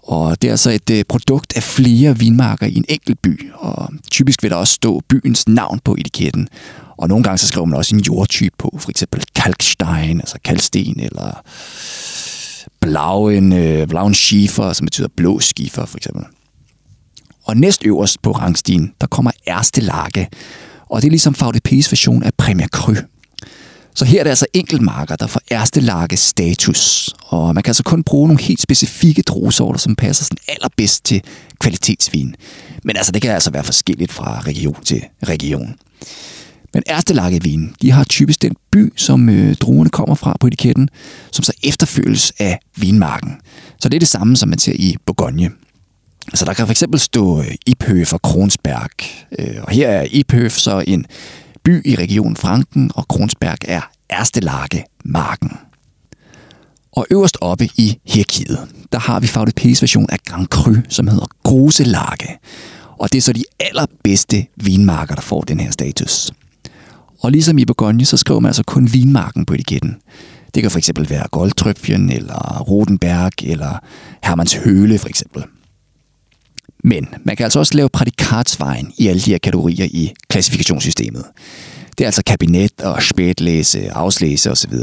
Og 0.04 0.42
det 0.42 0.48
er 0.48 0.52
altså 0.52 0.72
et 0.72 0.90
øh, 0.90 1.04
produkt 1.10 1.54
af 1.56 1.64
flere 1.64 2.18
vinmarker 2.18 2.66
i 2.66 2.76
en 2.76 2.86
enkelt 2.90 3.22
by, 3.22 3.52
og 3.54 3.90
typisk 4.12 4.44
vil 4.44 4.52
der 4.52 4.58
også 4.58 4.74
stå 4.74 5.02
byens 5.10 5.48
navn 5.48 5.80
på 5.84 5.96
etiketten. 6.00 6.48
Og 6.98 7.08
nogle 7.08 7.24
gange 7.24 7.38
så 7.38 7.48
skriver 7.48 7.66
man 7.66 7.78
også 7.78 7.96
en 7.96 8.02
jordtype 8.02 8.56
på, 8.58 8.78
for 8.80 8.90
eksempel 8.90 9.24
kalkstein, 9.36 10.20
altså 10.20 10.38
kalksten, 10.44 11.00
eller 11.00 11.42
blauen, 12.92 13.54
øh, 13.54 13.88
blauen 13.88 14.14
schiefer, 14.14 14.74
som 14.74 14.86
betyder 14.86 15.08
blå 15.18 15.40
skifer, 15.40 15.86
for 15.86 15.98
eksempel. 15.98 16.24
Og 17.44 17.58
næst 17.58 17.82
øverst 17.86 18.22
på 18.22 18.32
rangstien, 18.32 18.94
der 19.02 19.08
kommer 19.08 19.32
Erste 19.46 19.82
Lage, 19.82 20.30
og 20.90 21.02
det 21.02 21.08
er 21.08 21.12
ligesom 21.12 21.36
VDP's 21.42 21.92
version 21.92 22.24
af 22.24 22.34
Premier 22.38 22.68
Cru. 22.68 22.96
Så 23.96 24.06
her 24.06 24.20
er 24.20 24.24
det 24.24 24.30
altså 24.30 24.46
enkeltmarker, 24.54 25.16
der 25.16 25.28
får 25.28 25.42
Erste 25.50 25.82
Lage 25.82 26.18
status, 26.18 27.10
og 27.26 27.56
man 27.56 27.64
kan 27.64 27.70
altså 27.70 27.84
kun 27.84 28.04
bruge 28.04 28.28
nogle 28.28 28.44
helt 28.44 28.62
specifikke 28.62 29.22
druesorter, 29.22 29.80
som 29.80 29.96
passer 29.96 30.24
sådan 30.24 30.38
allerbedst 30.48 31.06
til 31.06 31.22
kvalitetsvin. 31.60 32.36
Men 32.84 32.98
altså, 32.98 33.12
det 33.12 33.22
kan 33.22 33.32
altså 33.32 33.52
være 33.52 33.64
forskelligt 33.64 34.12
fra 34.12 34.42
region 34.42 34.84
til 34.84 35.04
region. 35.28 35.76
Men 36.74 36.84
ærstelakkevinen, 36.90 37.75
de 37.82 37.92
har 37.92 38.04
typisk 38.04 38.42
den 38.42 38.56
by, 38.72 38.94
som 38.96 39.30
øh, 39.30 39.56
druerne 39.56 39.90
kommer 39.90 40.16
fra 40.16 40.38
på 40.40 40.48
etiketten, 40.48 40.90
som 41.32 41.44
så 41.44 41.54
efterfølges 41.63 42.34
af 42.40 42.60
vinmarken. 42.78 43.38
Så 43.80 43.90
det 43.90 43.96
er 43.96 44.00
det 44.00 44.08
samme, 44.08 44.38
som 44.38 44.50
man 44.50 44.60
ser 44.60 44.74
i 44.75 44.96
Bourgogne. 45.06 45.51
Så 46.34 46.46
der 46.46 46.54
kan 46.54 46.66
for 46.66 46.72
eksempel 46.72 47.00
stå 47.00 47.40
øh, 47.40 47.56
Iphøf 47.66 48.13
og 48.13 48.22
Kronsberg. 48.22 48.90
Øh, 49.40 49.63
og 49.63 49.72
her 49.72 49.90
er 49.90 50.08
Iphøf 50.12 50.58
så 50.58 50.84
en 50.88 51.06
by 51.63 51.88
i 51.88 51.96
regionen 51.96 52.36
Franken, 52.36 52.92
og 52.96 53.08
Kronsberg 53.08 53.58
er 53.68 53.82
Erstelage 54.10 54.86
marken. 55.06 55.51
Og 56.92 57.08
øverst 57.12 57.38
oppe 57.42 57.70
i 57.78 58.00
hierarkiet, 58.06 58.60
der 58.92 59.00
har 59.00 59.20
vi 59.20 59.28
VDP's 59.28 59.82
version 59.82 60.10
af 60.10 60.20
Grand 60.25 60.48
Cru, 60.48 60.75
som 60.90 61.08
hedder 61.08 61.25
Gruselage. 61.44 62.38
Og 63.00 63.12
det 63.12 63.18
er 63.18 63.22
så 63.22 63.34
de 63.34 63.44
allerbedste 63.60 64.46
vinmarker, 64.56 65.16
der 65.16 65.22
får 65.22 65.42
den 65.42 65.60
her 65.60 65.72
status. 65.72 66.32
Og 67.22 67.32
ligesom 67.32 67.58
i 67.58 67.66
Bourgogne, 67.66 68.06
så 68.06 68.18
skriver 68.18 68.40
man 68.40 68.50
altså 68.50 68.63
kun 68.63 68.94
vinmarken 68.94 69.46
på 69.46 69.54
etiketten. 69.54 69.96
Det 70.56 70.63
kan 70.63 70.72
for 70.72 70.78
eksempel 70.78 71.10
være 71.10 71.28
Goldtrøpfjen, 71.32 72.12
eller 72.12 72.60
Rodenberg, 72.60 73.44
eller 73.44 73.80
Hermans 74.24 74.54
Høle 74.54 75.00
for 75.00 75.10
eksempel. 75.10 75.44
Men 76.84 77.08
man 77.24 77.36
kan 77.36 77.44
altså 77.44 77.60
også 77.60 77.78
lave 77.78 77.90
prædikatsvejen 77.90 78.94
i 78.98 79.08
alle 79.08 79.22
de 79.22 79.32
her 79.32 79.38
kategorier 79.38 79.86
i 79.86 80.13
klassifikationssystemet. 80.30 81.25
Det 81.98 82.04
er 82.04 82.08
altså 82.08 82.24
kabinet 82.24 82.82
og 82.82 83.04
spætlæse, 83.04 83.92
afslæse 83.92 84.51
osv. 84.51 84.74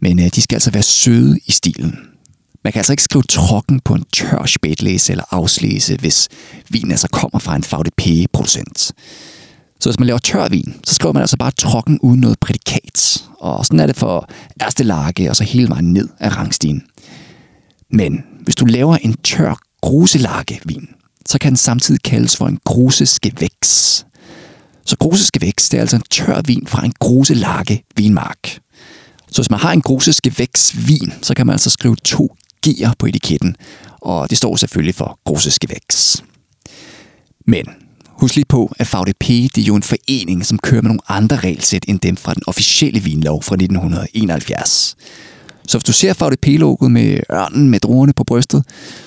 Men 0.00 0.18
øh, 0.18 0.30
de 0.34 0.42
skal 0.42 0.56
altså 0.56 0.70
være 0.70 0.82
søde 0.82 1.38
i 1.46 1.52
stilen. 1.52 1.98
Man 2.64 2.72
kan 2.72 2.80
altså 2.80 2.92
ikke 2.92 3.02
skrive 3.02 3.22
trokken 3.22 3.80
på 3.80 3.94
en 3.94 4.04
tør 4.12 4.46
spætlæse 4.46 5.12
eller 5.12 5.24
afslæse, 5.30 5.96
hvis 5.96 6.28
vinen 6.68 6.90
altså 6.90 7.08
kommer 7.08 7.38
fra 7.38 7.56
en 7.56 7.62
VDP-producent. 7.62 8.92
Så 9.80 9.88
hvis 9.88 9.98
man 9.98 10.06
laver 10.06 10.18
tør 10.18 10.48
vin, 10.48 10.74
så 10.84 10.94
skriver 10.94 11.12
man 11.12 11.22
altså 11.22 11.36
bare 11.36 11.50
trokken 11.50 12.00
uden 12.00 12.20
noget 12.20 12.38
prædikat. 12.40 13.24
Og 13.38 13.66
sådan 13.66 13.80
er 13.80 13.86
det 13.86 13.96
for 13.96 14.28
ærste 14.62 14.84
Lage 14.84 15.30
og 15.30 15.36
så 15.36 15.44
hele 15.44 15.68
vejen 15.68 15.92
ned 15.92 16.08
af 16.18 16.36
rangstigen. 16.36 16.82
Men 17.90 18.24
hvis 18.40 18.54
du 18.54 18.64
laver 18.64 18.96
en 18.96 19.14
tør 19.14 19.54
gruselakkevin, 19.80 20.88
så 21.26 21.38
kan 21.38 21.50
den 21.50 21.56
samtidig 21.56 22.02
kaldes 22.02 22.36
for 22.36 22.46
en 22.46 22.58
gruseskeveks. 22.64 24.06
Så 24.86 24.96
gruseskeveks, 24.98 25.68
det 25.68 25.76
er 25.76 25.80
altså 25.80 25.96
en 25.96 26.02
tør 26.10 26.40
vin 26.46 26.66
fra 26.66 26.84
en 26.84 26.94
gruselage 26.98 27.84
vinmark. 27.96 28.58
Så 29.32 29.42
hvis 29.42 29.50
man 29.50 29.60
har 29.60 29.72
en 29.72 29.82
gruseskeveks 29.82 30.86
vin, 30.88 31.12
så 31.22 31.34
kan 31.34 31.46
man 31.46 31.54
altså 31.54 31.70
skrive 31.70 31.96
to 31.96 32.36
G'er 32.66 32.92
på 32.98 33.06
etiketten, 33.06 33.56
og 34.00 34.30
det 34.30 34.38
står 34.38 34.56
selvfølgelig 34.56 34.94
for 34.94 35.18
gruseskeveks. 35.24 36.24
Men 37.46 37.66
husk 38.20 38.34
lige 38.34 38.44
på, 38.48 38.72
at 38.78 38.94
VDP 38.94 39.26
det 39.54 39.58
er 39.58 39.62
jo 39.66 39.74
en 39.74 39.82
forening, 39.82 40.46
som 40.46 40.58
kører 40.58 40.82
med 40.82 40.88
nogle 40.88 41.00
andre 41.08 41.36
regelsæt 41.36 41.84
end 41.88 42.00
dem 42.00 42.16
fra 42.16 42.34
den 42.34 42.42
officielle 42.46 43.00
vinlov 43.00 43.42
fra 43.42 43.54
1971. 43.54 44.96
Så 45.66 45.78
hvis 45.78 45.84
du 45.84 45.92
ser 45.92 46.14
VDP-logoet 46.14 46.90
med 46.90 47.20
ørnen 47.32 47.70
med 47.70 47.80
druerne 47.80 48.12
på 48.12 48.24
brystet, 48.24 48.64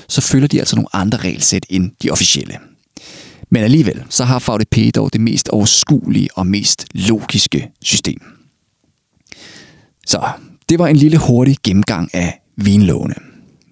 så 0.08 0.22
følger 0.22 0.48
de 0.48 0.60
altså 0.60 0.76
nogle 0.76 0.88
andre 0.94 1.18
regelsæt 1.18 1.66
end 1.70 1.92
de 2.04 2.10
officielle. 2.10 2.58
Men 3.50 3.64
alligevel, 3.64 4.04
så 4.10 4.24
har 4.24 4.40
VDP 4.40 4.96
dog 4.96 5.14
det 5.14 5.22
mest 5.22 5.50
overskuelige 5.50 6.30
og 6.36 6.48
mest 6.48 6.86
logiske 6.94 7.72
system. 7.82 8.22
Så 10.08 10.22
det 10.70 10.80
var 10.80 10.88
en 10.88 10.96
lille 10.96 11.18
hurtig 11.18 11.58
gennemgang 11.64 12.10
af 12.14 12.42
vinlovene. 12.56 13.16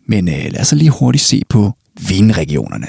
Men 0.06 0.28
øh, 0.28 0.46
lad 0.52 0.62
os 0.62 0.72
lige 0.72 0.92
hurtigt 0.92 1.24
se 1.24 1.42
på 1.50 1.72
vinregionerne. 2.10 2.88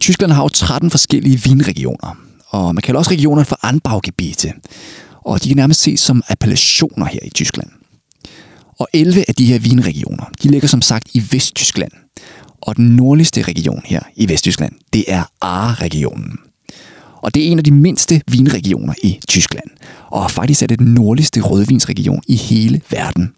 Tyskland 0.00 0.32
har 0.32 0.42
jo 0.42 0.48
13 0.48 0.90
forskellige 0.90 1.42
vinregioner, 1.42 2.16
og 2.48 2.74
man 2.74 2.82
kalder 2.82 2.98
også 2.98 3.10
regionerne 3.10 3.44
for 3.44 3.58
Anbaugebiete, 3.62 4.52
og 5.24 5.42
de 5.42 5.48
kan 5.48 5.56
nærmest 5.56 5.80
ses 5.80 6.00
som 6.00 6.22
appellationer 6.28 7.06
her 7.06 7.20
i 7.22 7.30
Tyskland. 7.30 7.70
Og 8.78 8.88
11 8.92 9.24
af 9.28 9.34
de 9.34 9.44
her 9.44 9.58
vinregioner, 9.58 10.24
de 10.42 10.48
ligger 10.48 10.68
som 10.68 10.82
sagt 10.82 11.08
i 11.14 11.22
Vesttyskland. 11.30 11.92
Og 12.62 12.76
den 12.76 12.96
nordligste 12.96 13.42
region 13.42 13.82
her 13.84 14.00
i 14.16 14.28
Vesttyskland, 14.28 14.72
det 14.92 15.04
er 15.08 15.24
Ahr-regionen. 15.40 16.38
Og 17.22 17.34
det 17.34 17.46
er 17.46 17.50
en 17.50 17.58
af 17.58 17.64
de 17.64 17.70
mindste 17.70 18.22
vinregioner 18.30 18.94
i 19.02 19.20
Tyskland. 19.28 19.70
Og 20.10 20.30
faktisk 20.30 20.62
er 20.62 20.66
det 20.66 20.78
den 20.78 20.94
nordligste 20.94 21.40
rødvinsregion 21.40 22.22
i 22.26 22.36
hele 22.36 22.80
verden. 22.90 23.32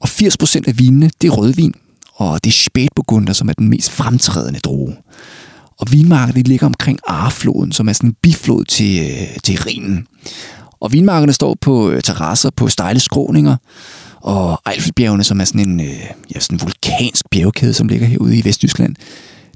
Og 0.00 0.08
80% 0.08 0.60
af 0.66 0.78
vinene, 0.78 1.10
det 1.20 1.28
er 1.28 1.32
rødvin, 1.32 1.74
og 2.14 2.44
det 2.44 2.50
er 2.50 2.68
Spätburgunder, 2.68 3.32
som 3.32 3.48
er 3.48 3.52
den 3.52 3.68
mest 3.68 3.90
fremtrædende 3.90 4.60
droge. 4.60 4.96
Og 5.80 5.92
vinmarkerne 5.92 6.42
ligger 6.42 6.66
omkring 6.66 6.98
Arfloden, 7.06 7.72
som 7.72 7.88
er 7.88 7.92
sådan 7.92 8.10
en 8.10 8.16
biflod 8.22 8.64
til, 8.64 9.10
øh, 9.10 9.40
til 9.44 9.58
Rhinen. 9.58 10.06
Og 10.80 10.92
vinmarkerne 10.92 11.32
står 11.32 11.56
på 11.60 11.90
øh, 11.90 12.02
terrasser 12.02 12.50
på 12.50 12.68
stejle 12.68 13.00
skråninger, 13.00 13.56
og 14.20 14.62
Eiffelbjergene, 14.72 15.24
som 15.24 15.40
er 15.40 15.44
sådan 15.44 15.68
en, 15.68 15.80
øh, 15.80 16.06
ja, 16.34 16.40
sådan 16.40 16.56
en 16.56 16.60
vulkansk 16.60 17.24
bjergkæde, 17.30 17.74
som 17.74 17.88
ligger 17.88 18.06
herude 18.06 18.38
i 18.38 18.44
Vesttyskland, 18.44 18.96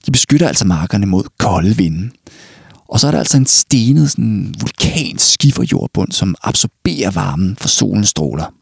de 0.07 0.11
beskytter 0.11 0.49
altså 0.49 0.67
markerne 0.67 1.07
mod 1.07 1.23
kolde 1.39 1.77
vinde. 1.77 2.11
Og 2.89 3.01
så 3.01 3.07
er 3.07 3.11
der 3.11 3.19
altså 3.19 3.37
en 3.37 3.47
stenet 3.47 4.11
sådan 4.11 4.55
vulkansk 4.61 5.33
skiferjordbund, 5.33 6.13
som 6.13 6.35
absorberer 6.43 7.11
varmen 7.11 7.57
fra 7.61 7.69
solens 7.69 8.09
stråler. 8.09 8.55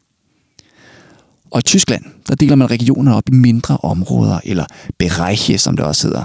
Og 1.51 1.59
i 1.59 1.63
Tyskland, 1.63 2.05
der 2.29 2.35
deler 2.35 2.57
man 2.57 2.71
regioner 2.71 3.15
op 3.15 3.29
i 3.29 3.35
mindre 3.35 3.77
områder, 3.77 4.41
eller 4.45 4.65
Bereiche, 4.99 5.59
som 5.59 5.77
det 5.77 5.87
også 5.87 6.07
hedder. 6.07 6.25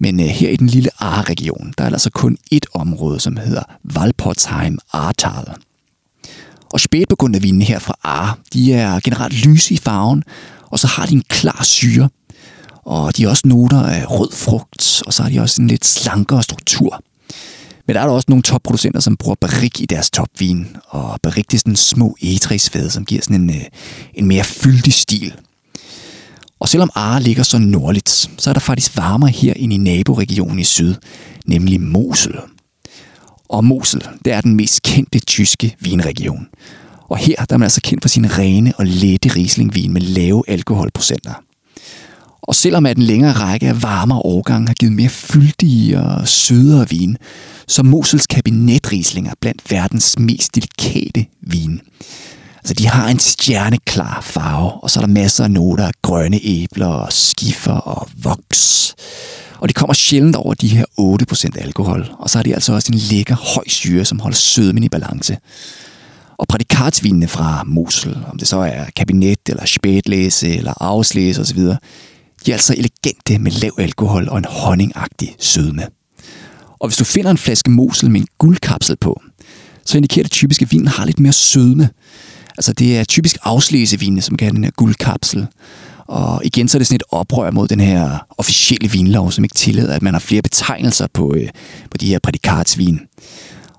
Men 0.00 0.20
øh, 0.20 0.26
her 0.26 0.50
i 0.50 0.56
den 0.56 0.66
lille 0.66 0.90
Aar-region, 0.98 1.74
der 1.78 1.84
er 1.84 1.88
der 1.88 1.96
altså 1.96 2.10
kun 2.10 2.38
et 2.50 2.66
område, 2.74 3.20
som 3.20 3.36
hedder 3.36 3.62
Valpotsheim 3.84 4.78
Ahrtal. 4.92 5.44
Og 6.72 6.80
spætbegundervinene 6.80 7.64
her 7.64 7.78
fra 7.78 7.94
Aar, 8.02 8.38
de 8.52 8.72
er 8.72 9.00
generelt 9.04 9.46
lyse 9.46 9.74
i 9.74 9.76
farven, 9.76 10.22
og 10.70 10.78
så 10.78 10.86
har 10.86 11.06
de 11.06 11.14
en 11.14 11.24
klar 11.28 11.62
syre. 11.62 12.08
Og 12.84 13.16
de 13.16 13.22
har 13.22 13.30
også 13.30 13.48
noter 13.48 13.82
af 13.82 14.10
rød 14.10 14.32
frugt, 14.32 15.02
og 15.06 15.14
så 15.14 15.22
har 15.22 15.30
de 15.30 15.40
også 15.40 15.62
en 15.62 15.68
lidt 15.68 15.84
slankere 15.84 16.42
struktur. 16.42 17.02
Men 17.86 17.94
der 17.94 18.02
er 18.02 18.06
der 18.06 18.14
også 18.14 18.26
nogle 18.28 18.42
topproducenter, 18.42 19.00
som 19.00 19.16
bruger 19.16 19.34
barik 19.40 19.80
i 19.80 19.86
deres 19.86 20.10
topvin. 20.10 20.76
Og 20.88 21.20
barik 21.22 21.50
det 21.50 21.56
er 21.56 21.58
sådan 21.58 21.76
små 21.76 22.16
egetræsfade, 22.22 22.90
som 22.90 23.04
giver 23.04 23.22
sådan 23.22 23.40
en, 23.40 23.50
øh, 23.50 23.64
en 24.14 24.26
mere 24.26 24.44
fyldig 24.44 24.92
stil. 24.92 25.34
Og 26.60 26.68
selvom 26.68 26.90
Are 26.94 27.22
ligger 27.22 27.42
så 27.42 27.58
nordligt, 27.58 28.08
så 28.38 28.50
er 28.50 28.54
der 28.54 28.60
faktisk 28.60 28.96
varmere 28.96 29.30
her 29.30 29.52
end 29.56 29.72
i 29.72 29.76
naboregionen 29.76 30.58
i 30.58 30.64
syd, 30.64 30.94
nemlig 31.46 31.80
Mosel. 31.80 32.34
Og 33.48 33.64
Mosel, 33.64 34.02
det 34.24 34.32
er 34.32 34.40
den 34.40 34.56
mest 34.56 34.82
kendte 34.82 35.18
tyske 35.18 35.76
vinregion. 35.80 36.46
Og 37.08 37.16
her 37.16 37.36
der 37.36 37.54
er 37.54 37.58
man 37.58 37.66
altså 37.66 37.80
kendt 37.80 38.04
for 38.04 38.08
sin 38.08 38.38
rene 38.38 38.72
og 38.78 38.86
lette 38.86 39.28
Rieslingvin 39.36 39.92
med 39.92 40.00
lave 40.00 40.42
alkoholprocenter. 40.48 41.42
Og 42.42 42.54
selvom 42.54 42.86
at 42.86 42.96
en 42.96 43.02
længere 43.02 43.32
række 43.32 43.68
af 43.68 43.82
varmere 43.82 44.18
årgange 44.18 44.66
har 44.66 44.74
givet 44.74 44.92
mere 44.92 45.08
fyldige 45.08 46.00
og 46.00 46.28
sødere 46.28 46.88
vin, 46.88 47.16
så 47.66 47.82
Mosels 47.82 48.26
kabinetrislinger 48.26 49.32
blandt 49.40 49.70
verdens 49.70 50.18
mest 50.18 50.54
delikate 50.54 51.26
vin. 51.40 51.80
Så 52.66 52.74
de 52.74 52.86
har 52.86 53.08
en 53.08 53.18
stjerneklar 53.18 54.20
farve, 54.22 54.70
og 54.70 54.90
så 54.90 55.00
er 55.00 55.04
der 55.06 55.12
masser 55.12 55.44
af 55.44 55.50
noter 55.50 55.86
af 55.86 55.92
grønne 56.02 56.40
æbler, 56.42 56.86
og 56.86 57.12
skiffer 57.12 57.72
og 57.72 58.08
voks. 58.22 58.94
Og 59.58 59.68
de 59.68 59.74
kommer 59.74 59.94
sjældent 59.94 60.36
over 60.36 60.54
de 60.54 60.68
her 60.68 60.84
8% 61.00 61.62
alkohol, 61.62 62.10
og 62.18 62.30
så 62.30 62.38
har 62.38 62.42
de 62.42 62.54
altså 62.54 62.72
også 62.72 62.92
en 62.92 62.98
lækker 62.98 63.36
høj 63.54 63.64
syre, 63.66 64.04
som 64.04 64.20
holder 64.20 64.36
sødmen 64.36 64.84
i 64.84 64.88
balance. 64.88 65.36
Og 66.38 66.48
prædikatsvinene 66.48 67.28
fra 67.28 67.62
Mosel, 67.66 68.18
om 68.30 68.38
det 68.38 68.48
så 68.48 68.58
er 68.58 68.84
kabinet, 68.96 69.38
eller 69.48 69.66
spætlæse, 69.66 70.56
eller 70.56 70.82
afslæse 70.82 71.40
osv., 71.40 71.60
de 72.46 72.50
er 72.50 72.52
altså 72.52 72.74
elegante 72.74 73.38
med 73.38 73.52
lav 73.52 73.72
alkohol 73.78 74.28
og 74.28 74.38
en 74.38 74.46
honningagtig 74.48 75.36
sødme. 75.38 75.86
Og 76.78 76.88
hvis 76.88 76.96
du 76.96 77.04
finder 77.04 77.30
en 77.30 77.38
flaske 77.38 77.70
Mosel 77.70 78.10
med 78.10 78.20
en 78.20 78.26
guldkapsel 78.38 78.96
på, 78.96 79.22
så 79.84 79.96
indikerer 79.96 80.22
det 80.22 80.32
typisk, 80.32 80.62
at 80.62 80.72
vinen 80.72 80.88
har 80.88 81.04
lidt 81.04 81.20
mere 81.20 81.32
sødme. 81.32 81.90
Altså 82.58 82.72
det 82.72 82.98
er 82.98 83.04
typisk 83.04 83.36
afslæsevine, 83.42 84.20
som 84.20 84.36
kan 84.36 84.46
have 84.46 84.56
den 84.56 84.64
her 84.64 84.70
guldkapsel. 84.70 85.46
Og 86.06 86.40
igen 86.44 86.68
så 86.68 86.76
er 86.76 86.80
det 86.80 86.86
sådan 86.86 86.96
et 86.96 87.02
oprør 87.10 87.50
mod 87.50 87.68
den 87.68 87.80
her 87.80 88.26
officielle 88.38 88.90
vinlov, 88.90 89.32
som 89.32 89.44
ikke 89.44 89.54
tillader, 89.54 89.94
at 89.94 90.02
man 90.02 90.14
har 90.14 90.20
flere 90.20 90.42
betegnelser 90.42 91.06
på, 91.12 91.34
øh, 91.36 91.48
på 91.90 91.96
de 91.96 92.06
her 92.06 92.18
prædikatsvin. 92.18 93.00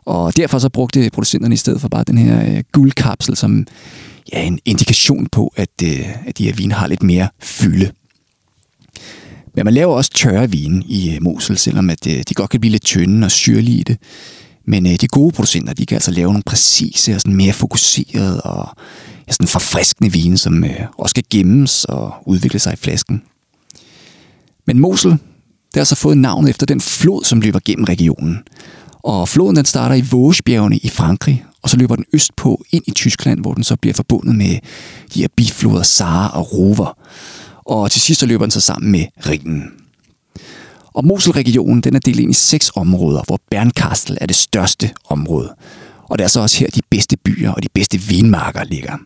Og 0.06 0.38
derfor 0.38 0.60
så 0.60 0.70
brugte 0.70 1.10
producenterne 1.10 1.54
i 1.54 1.58
stedet 1.58 1.82
for 1.82 1.88
bare 1.88 2.04
den 2.04 2.18
her 2.18 2.58
øh, 2.58 2.64
guldkapsel 2.72 3.36
som 3.36 3.68
ja, 4.34 4.44
en 4.44 4.60
indikation 4.66 5.28
på, 5.32 5.54
at, 5.56 5.70
øh, 5.84 6.28
at 6.28 6.38
de 6.38 6.46
her 6.46 6.54
vine 6.54 6.74
har 6.74 6.88
lidt 6.88 7.04
mere 7.04 7.30
fylde. 7.40 7.92
Men 9.56 9.66
man 9.66 9.74
laver 9.74 9.96
også 9.96 10.12
tørre 10.14 10.52
vine 10.52 10.84
i 10.84 11.16
øh, 11.16 11.24
Mosel, 11.24 11.58
selvom 11.58 11.90
at, 11.90 12.08
øh, 12.08 12.24
de 12.30 12.34
godt 12.34 12.50
kan 12.50 12.60
blive 12.60 12.72
lidt 12.72 12.86
tynde 12.86 13.26
og 13.26 13.32
syrlige 13.32 13.78
i 13.78 13.84
det. 13.84 13.98
Men 14.68 14.88
øh, 14.88 14.94
de 15.02 15.08
gode 15.08 15.32
producenter, 15.32 15.74
de 15.74 15.86
kan 15.86 15.96
altså 15.96 16.12
lave 16.12 16.28
nogle 16.28 16.44
præcise 16.46 17.16
og 17.16 17.22
sådan 17.22 17.36
mere 17.36 17.54
fokuserede 17.54 18.42
og 18.42 18.70
ja, 19.28 19.32
sådan 19.32 19.48
forfriskende 19.48 20.12
vine, 20.12 20.38
som 20.38 20.64
øh, 20.64 20.80
også 20.98 21.16
kan 21.16 21.24
gemmes 21.30 21.86
og 21.86 22.14
udvikle 22.26 22.60
sig 22.60 22.74
i 22.74 22.76
flasken. 22.76 23.22
Men 24.68 24.80
Mosel, 24.80 25.12
det 25.74 25.78
har 25.78 25.84
så 25.84 25.96
fået 25.96 26.18
navnet 26.18 26.50
efter 26.50 26.66
den 26.66 26.82
flod, 26.82 27.24
som 27.24 27.42
løber 27.42 27.60
gennem 27.66 27.84
regionen. 27.84 28.38
Og 29.04 29.30
floden 29.30 29.56
den 29.56 29.66
starter 29.66 29.96
i 29.96 30.02
Vosgebjergene 30.12 30.78
i 30.78 30.90
Frankrig, 30.90 31.46
og 31.62 31.70
så 31.70 31.78
løber 31.78 31.96
den 31.96 32.06
østpå 32.14 32.64
ind 32.72 32.84
i 32.88 32.92
Tyskland, 32.92 33.40
hvor 33.40 33.54
den 33.54 33.64
så 33.64 33.76
bliver 33.76 33.94
forbundet 33.94 34.36
med 34.36 34.60
de 35.14 35.22
her 35.22 35.28
bifloder 35.36 35.84
Saar 35.84 36.28
og 36.28 36.54
Rover 36.54 36.98
og 37.68 37.92
til 37.92 38.02
sidst 38.02 38.20
så 38.20 38.26
løber 38.26 38.46
den 38.46 38.52
så 38.52 38.62
sammen 38.62 38.92
med 38.92 39.06
Rhinen. 39.26 39.72
Og 40.98 41.06
Moselregionen 41.06 41.82
den 41.82 41.96
er 41.96 42.00
delt 42.00 42.20
ind 42.20 42.32
i 42.32 42.34
seks 42.34 42.72
områder, 42.76 43.22
hvor 43.28 43.40
Bernkastel 43.52 44.18
er 44.22 44.26
det 44.26 44.36
største 44.36 44.92
område. 45.10 45.54
Og 46.10 46.18
det 46.18 46.24
er 46.24 46.28
så 46.28 46.40
også 46.40 46.60
her, 46.60 46.68
de 46.68 46.82
bedste 46.90 47.18
byer 47.18 47.52
og 47.52 47.64
de 47.64 47.68
bedste 47.74 47.98
vinmarker 47.98 48.64
ligger. 48.64 48.98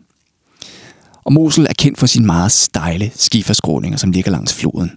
Og 1.24 1.32
Mosel 1.32 1.66
er 1.66 1.72
kendt 1.78 1.98
for 1.98 2.06
sine 2.06 2.26
meget 2.26 2.52
stejle 2.52 3.10
skiferskråninger, 3.14 3.98
som 3.98 4.10
ligger 4.10 4.30
langs 4.30 4.54
floden. 4.54 4.90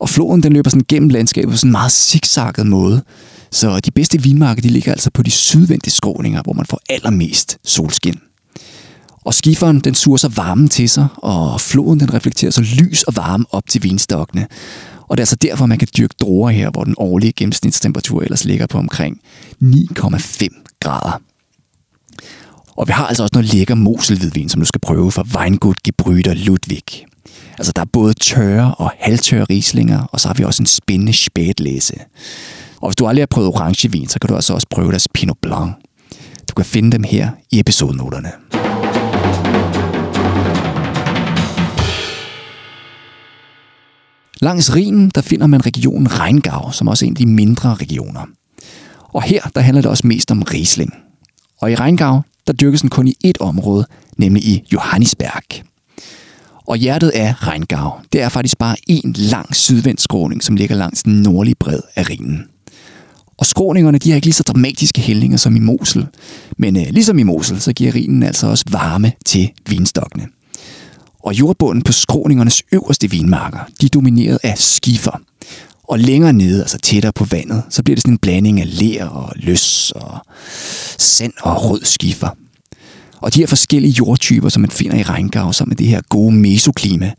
Og 0.00 0.08
floden 0.08 0.42
den 0.42 0.52
løber 0.52 0.70
sådan 0.70 0.84
gennem 0.88 1.08
landskabet 1.08 1.50
på 1.50 1.56
sådan 1.56 1.68
en 1.68 1.72
meget 1.72 1.92
zigzagget 1.92 2.66
måde. 2.66 3.02
Så 3.50 3.80
de 3.80 3.90
bedste 3.90 4.22
vinmarker 4.22 4.62
de 4.62 4.68
ligger 4.68 4.92
altså 4.92 5.10
på 5.10 5.22
de 5.22 5.30
sydvendte 5.30 5.90
skråninger, 5.90 6.42
hvor 6.42 6.52
man 6.52 6.66
får 6.66 6.80
allermest 6.90 7.58
solskin. 7.64 8.20
Og 9.24 9.34
skiferen 9.34 9.80
den 9.80 9.94
suger 9.94 10.16
så 10.16 10.28
varmen 10.28 10.68
til 10.68 10.88
sig, 10.88 11.08
og 11.16 11.60
floden 11.60 12.00
den 12.00 12.14
reflekterer 12.14 12.50
så 12.50 12.60
lys 12.60 13.02
og 13.02 13.16
varme 13.16 13.44
op 13.50 13.68
til 13.68 13.82
vinstokkene. 13.82 14.46
Og 15.08 15.16
det 15.16 15.20
er 15.20 15.22
altså 15.22 15.36
derfor, 15.36 15.66
man 15.66 15.78
kan 15.78 15.88
dyrke 15.96 16.14
druer 16.20 16.50
her, 16.50 16.70
hvor 16.70 16.84
den 16.84 16.94
årlige 16.98 17.32
gennemsnitstemperatur 17.32 18.22
ellers 18.22 18.44
ligger 18.44 18.66
på 18.66 18.78
omkring 18.78 19.20
9,5 19.62 20.78
grader. 20.80 21.20
Og 22.76 22.88
vi 22.88 22.92
har 22.92 23.06
altså 23.06 23.22
også 23.22 23.34
noget 23.34 23.54
lækker 23.54 23.74
moselhvidvin, 23.74 24.48
som 24.48 24.60
du 24.60 24.66
skal 24.66 24.80
prøve 24.80 25.12
fra 25.12 25.24
Weingut 25.36 25.76
Gebrüder 25.88 26.34
Ludwig. 26.34 27.06
Altså 27.58 27.72
der 27.76 27.82
er 27.82 27.86
både 27.92 28.14
tørre 28.14 28.74
og 28.74 28.92
halvtørre 29.00 29.44
rislinger, 29.44 30.02
og 30.12 30.20
så 30.20 30.28
har 30.28 30.34
vi 30.34 30.44
også 30.44 30.62
en 30.62 30.66
spændende 30.66 31.12
spætlæse. 31.12 31.94
Og 32.80 32.88
hvis 32.88 32.96
du 32.96 33.06
aldrig 33.06 33.22
har 33.22 33.26
prøvet 33.26 33.48
orangevin, 33.48 34.08
så 34.08 34.18
kan 34.18 34.28
du 34.28 34.34
altså 34.34 34.54
også 34.54 34.66
prøve 34.70 34.90
deres 34.90 35.08
Pinot 35.14 35.36
Blanc. 35.42 35.72
Du 36.48 36.54
kan 36.54 36.64
finde 36.64 36.92
dem 36.92 37.02
her 37.02 37.30
i 37.50 37.60
episodenoterne. 37.60 38.32
Langs 44.46 44.74
Rhinen, 44.74 45.10
der 45.14 45.20
finder 45.20 45.46
man 45.46 45.66
regionen 45.66 46.20
Rheingau, 46.20 46.72
som 46.72 46.88
også 46.88 47.04
er 47.04 47.06
en 47.06 47.12
af 47.12 47.16
de 47.16 47.26
mindre 47.26 47.74
regioner. 47.74 48.26
Og 49.12 49.22
her, 49.22 49.42
der 49.54 49.60
handler 49.60 49.82
det 49.82 49.90
også 49.90 50.06
mest 50.06 50.30
om 50.30 50.42
Riesling. 50.42 50.94
Og 51.60 51.72
i 51.72 51.74
Rheingau, 51.74 52.20
der 52.46 52.52
dyrkes 52.52 52.80
den 52.80 52.90
kun 52.90 53.08
i 53.08 53.16
et 53.24 53.38
område, 53.38 53.86
nemlig 54.16 54.44
i 54.44 54.62
Johannisberg. 54.72 55.64
Og 56.66 56.76
hjertet 56.76 57.08
af 57.08 57.34
Rheingau, 57.46 57.90
det 58.12 58.22
er 58.22 58.28
faktisk 58.28 58.58
bare 58.58 58.76
en 58.86 59.12
lang 59.12 59.56
sydvendt 59.56 60.00
skråning, 60.00 60.42
som 60.42 60.56
ligger 60.56 60.76
langs 60.76 61.02
den 61.02 61.22
nordlige 61.22 61.56
bred 61.60 61.80
af 61.96 62.08
Rhinen. 62.10 62.44
Og 63.38 63.46
skråningerne, 63.46 63.98
de 63.98 64.10
har 64.10 64.14
ikke 64.16 64.26
lige 64.26 64.34
så 64.34 64.42
dramatiske 64.42 65.00
hældninger 65.00 65.36
som 65.36 65.56
i 65.56 65.60
Mosel. 65.60 66.06
Men 66.58 66.76
øh, 66.76 66.86
ligesom 66.90 67.18
i 67.18 67.22
Mosel, 67.22 67.60
så 67.60 67.72
giver 67.72 67.94
Rhinen 67.94 68.22
altså 68.22 68.46
også 68.46 68.64
varme 68.70 69.12
til 69.24 69.50
vinstokkene. 69.68 70.26
Og 71.26 71.34
jordbunden 71.34 71.82
på 71.82 71.92
skråningernes 71.92 72.62
øverste 72.72 73.10
vinmarker, 73.10 73.58
de 73.80 73.86
er 73.86 73.90
domineret 73.90 74.38
af 74.42 74.58
skifer. 74.58 75.20
Og 75.84 75.98
længere 75.98 76.32
nede, 76.32 76.60
altså 76.62 76.78
tættere 76.78 77.12
på 77.12 77.24
vandet, 77.24 77.62
så 77.70 77.82
bliver 77.82 77.94
det 77.94 78.02
sådan 78.02 78.14
en 78.14 78.18
blanding 78.18 78.60
af 78.60 78.80
ler 78.80 79.06
og 79.06 79.32
løs 79.36 79.92
og 79.96 80.18
sand 80.98 81.32
og 81.42 81.70
rød 81.70 81.84
skifer. 81.84 82.28
Og 83.20 83.34
de 83.34 83.40
her 83.40 83.46
forskellige 83.46 83.92
jordtyper, 83.98 84.48
som 84.48 84.60
man 84.60 84.70
finder 84.70 84.96
i 84.96 85.02
Rheingau, 85.02 85.52
som 85.52 85.68
med 85.68 85.76
det 85.76 85.86
her 85.86 86.00
gode 86.08 86.34
mesoklima, 86.34 87.12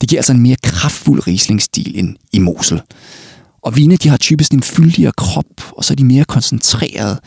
det 0.00 0.08
giver 0.08 0.18
altså 0.18 0.32
en 0.32 0.40
mere 0.40 0.56
kraftfuld 0.62 1.26
rislingstil 1.26 1.98
end 1.98 2.16
i 2.32 2.38
Mosel. 2.38 2.82
Og 3.62 3.76
vine, 3.76 3.96
de 3.96 4.08
har 4.08 4.16
typisk 4.16 4.52
en 4.52 4.62
fyldigere 4.62 5.12
krop, 5.16 5.72
og 5.72 5.84
så 5.84 5.94
er 5.94 5.96
de 5.96 6.04
mere 6.04 6.24
koncentreret, 6.24 7.18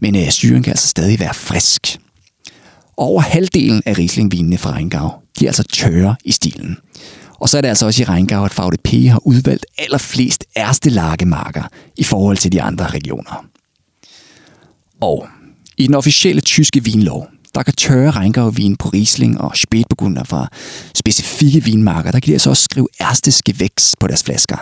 men 0.00 0.16
øh, 0.16 0.30
syren 0.30 0.62
kan 0.62 0.70
altså 0.70 0.88
stadig 0.88 1.20
være 1.20 1.34
frisk. 1.34 1.98
Over 2.96 3.20
halvdelen 3.20 3.82
af 3.86 3.98
Riesling-vinene 3.98 4.58
fra 4.58 4.70
Rheingau, 4.70 5.10
de 5.38 5.44
er 5.44 5.48
altså 5.48 5.62
tørre 5.62 6.16
i 6.24 6.32
stilen. 6.32 6.76
Og 7.40 7.48
så 7.48 7.56
er 7.56 7.60
det 7.60 7.68
altså 7.68 7.86
også 7.86 8.02
i 8.02 8.04
Rheingau, 8.04 8.44
at 8.44 8.52
Faude 8.52 8.76
P 8.84 8.88
har 8.88 9.26
udvalgt 9.26 9.66
allerflest 9.78 10.44
ærstelagemarker 10.56 11.62
i 11.96 12.04
forhold 12.04 12.36
til 12.36 12.52
de 12.52 12.62
andre 12.62 12.86
regioner. 12.86 13.46
Og 15.00 15.26
i 15.76 15.86
den 15.86 15.94
officielle 15.94 16.40
tyske 16.40 16.84
vinlov, 16.84 17.28
der 17.54 17.62
kan 17.62 17.74
tørre 17.74 18.10
Rheingau-vin 18.10 18.76
på 18.76 18.88
Riesling 18.88 19.40
og 19.40 19.52
Spätburgunder 19.54 20.24
fra 20.24 20.48
specifikke 20.94 21.64
vinmarker, 21.64 22.10
der 22.10 22.20
kan 22.20 22.26
de 22.26 22.32
altså 22.32 22.50
også 22.50 22.62
skrive 22.62 22.88
ærste 23.00 23.60
vækst 23.60 23.98
på 23.98 24.06
deres 24.06 24.22
flasker. 24.22 24.56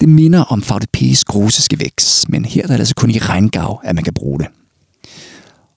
Det 0.00 0.08
minder 0.08 0.40
om 0.44 0.62
Faude 0.62 0.86
P's 0.96 1.22
gruse 1.26 1.78
vækst, 1.78 2.28
men 2.28 2.44
her 2.44 2.62
er 2.62 2.66
det 2.66 2.78
altså 2.78 2.94
kun 2.94 3.10
i 3.10 3.18
Rheingau, 3.18 3.78
at 3.84 3.94
man 3.94 4.04
kan 4.04 4.14
bruge 4.14 4.38
det. 4.38 4.46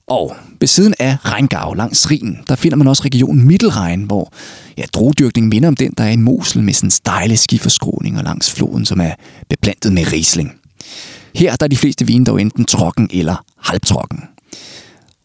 Og 0.10 0.36
ved 0.60 0.67
siden 0.67 0.93
af 1.00 1.17
Rheingau 1.26 1.74
langs 1.74 2.12
Rhinen, 2.12 2.38
der 2.48 2.56
finder 2.56 2.78
man 2.78 2.88
også 2.88 3.04
regionen 3.04 3.48
Mittelrhein, 3.48 4.04
hvor 4.04 4.34
ja, 4.78 4.84
drogdyrkning 4.93 5.48
minder 5.48 5.67
om 5.67 5.76
den, 5.76 5.93
der 5.98 6.04
er 6.04 6.10
i 6.10 6.15
Mosel 6.15 6.63
med 6.63 6.74
sådan 6.74 6.91
stejle 6.91 7.38
skiferskråninger 7.38 8.24
langs 8.24 8.52
floden, 8.52 8.86
som 8.86 9.02
er 9.02 9.12
beplantet 9.50 9.93
med 9.93 10.13
Riesling. 10.13 10.54
Her 11.36 11.56
der 11.56 11.63
er 11.63 11.67
de 11.67 11.78
fleste 11.78 12.08
vine 12.08 12.26
dog 12.26 12.41
enten 12.41 12.65
trokken 12.65 13.10
eller 13.13 13.45
halvtrokken. 13.58 14.19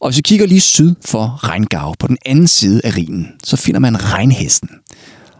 Og 0.00 0.08
hvis 0.08 0.16
vi 0.16 0.22
kigger 0.22 0.46
lige 0.46 0.60
syd 0.60 0.94
for 1.04 1.48
Rheingau, 1.48 1.94
på 1.98 2.06
den 2.06 2.18
anden 2.26 2.46
side 2.46 2.80
af 2.84 2.96
Rhinen, 2.96 3.28
så 3.44 3.56
finder 3.56 3.80
man 3.80 3.96
Rheinhessen. 4.14 4.68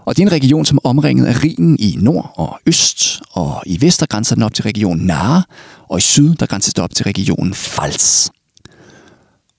Og 0.05 0.17
det 0.17 0.23
er 0.23 0.27
en 0.27 0.33
region, 0.33 0.65
som 0.65 0.79
er 0.85 0.89
omringet 0.89 1.27
af 1.27 1.45
Rhinen 1.45 1.77
i 1.81 1.99
nord 2.01 2.33
og 2.37 2.59
øst, 2.67 3.23
og 3.31 3.63
i 3.67 3.81
vest 3.81 4.01
der 4.01 4.07
grænser 4.07 4.35
den 4.35 4.43
op 4.43 4.55
til 4.55 4.63
regionen 4.63 5.07
Nahe, 5.07 5.43
og 5.89 5.99
i 5.99 6.01
syd 6.01 6.35
der 6.35 6.47
grænser 6.47 6.73
det 6.73 6.85
op 6.85 6.95
til 6.95 7.05
regionen 7.05 7.53
Pfalz. 7.53 8.29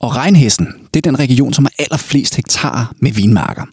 Og 0.06 0.15
Rheinhessen, 0.15 0.68
det 0.94 1.06
er 1.06 1.12
den 1.12 1.20
region, 1.20 1.54
som 1.54 1.65
har 1.65 1.74
allerflest 1.80 2.36
hektar 2.36 2.94
med 3.00 3.12
vinmarker. 3.12 3.65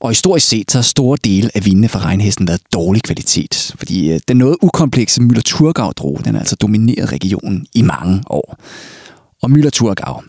Og 0.00 0.10
historisk 0.10 0.48
set 0.48 0.70
så 0.70 0.78
har 0.78 0.82
store 0.82 1.18
dele 1.24 1.50
af 1.54 1.64
vinene 1.64 1.88
fra 1.88 2.06
Rheinhessen 2.06 2.46
været 2.46 2.60
dårlig 2.72 3.02
kvalitet, 3.02 3.74
fordi 3.78 4.12
øh, 4.12 4.20
den 4.28 4.36
noget 4.36 4.56
ukomplekse 4.62 5.20
Müller-Thurgau-droge, 5.20 6.24
den 6.24 6.34
har 6.34 6.40
altså 6.40 6.56
domineret 6.56 7.12
regionen 7.12 7.66
i 7.74 7.82
mange 7.82 8.22
år. 8.26 8.58
Og 9.42 9.50
Müller-Thurgau, 9.50 10.22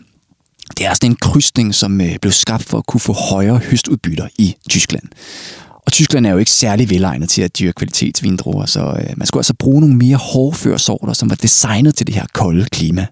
det 0.78 0.86
er 0.86 0.94
sådan 0.94 1.10
en 1.10 1.16
krydsning, 1.16 1.74
som 1.74 2.00
øh, 2.00 2.18
blev 2.20 2.32
skabt 2.32 2.64
for 2.64 2.78
at 2.78 2.86
kunne 2.86 3.00
få 3.00 3.12
højere 3.12 3.58
høstudbytter 3.58 4.28
i 4.38 4.56
Tyskland. 4.68 5.04
Og 5.86 5.92
Tyskland 5.92 6.26
er 6.26 6.30
jo 6.30 6.38
ikke 6.38 6.50
særlig 6.50 6.90
velegnet 6.90 7.28
til 7.28 7.42
at 7.42 7.58
dyrke 7.58 7.72
kvalitetsvindruer, 7.72 8.66
så 8.66 8.80
øh, 8.80 9.14
man 9.16 9.26
skulle 9.26 9.40
altså 9.40 9.54
bruge 9.58 9.80
nogle 9.80 9.96
mere 9.96 10.16
hårdføre 10.16 10.78
sorter, 10.78 11.12
som 11.12 11.30
var 11.30 11.36
designet 11.36 11.94
til 11.94 12.06
det 12.06 12.14
her 12.14 12.26
kolde 12.32 12.64
klima. 12.64 13.06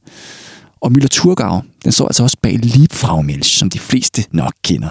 Og 0.85 0.93
Müller 0.93 1.09
Thurgau, 1.09 1.63
den 1.85 1.93
står 1.93 2.07
altså 2.07 2.23
også 2.23 2.37
bag 2.43 2.53
Liebfraumilch, 2.53 3.59
som 3.59 3.71
de 3.71 3.79
fleste 3.79 4.25
nok 4.31 4.53
kender. 4.63 4.91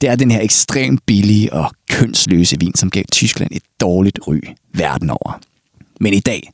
Det 0.00 0.08
er 0.08 0.16
den 0.16 0.30
her 0.30 0.40
ekstremt 0.40 1.06
billige 1.06 1.52
og 1.52 1.70
kønsløse 1.90 2.56
vin, 2.60 2.74
som 2.74 2.90
gav 2.90 3.02
Tyskland 3.12 3.50
et 3.52 3.62
dårligt 3.80 4.18
ry 4.28 4.40
verden 4.74 5.10
over. 5.10 5.40
Men 6.00 6.14
i 6.14 6.20
dag, 6.20 6.50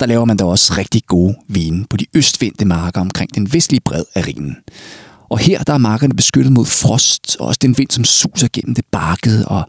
der 0.00 0.06
laver 0.06 0.24
man 0.24 0.36
da 0.36 0.44
også 0.44 0.74
rigtig 0.78 1.02
gode 1.06 1.34
vine 1.48 1.84
på 1.90 1.96
de 1.96 2.06
østvendte 2.14 2.64
marker 2.64 3.00
omkring 3.00 3.34
den 3.34 3.52
vestlige 3.52 3.80
bred 3.84 4.04
af 4.14 4.26
Rhinen. 4.26 4.56
Og 5.28 5.38
her 5.38 5.62
der 5.62 5.72
er 5.72 5.78
markerne 5.78 6.14
beskyttet 6.14 6.52
mod 6.52 6.66
frost, 6.66 7.36
og 7.40 7.46
også 7.46 7.58
den 7.62 7.78
vind, 7.78 7.90
som 7.90 8.04
suser 8.04 8.48
gennem 8.52 8.74
det 8.74 8.84
barkede 8.92 9.48
og 9.48 9.62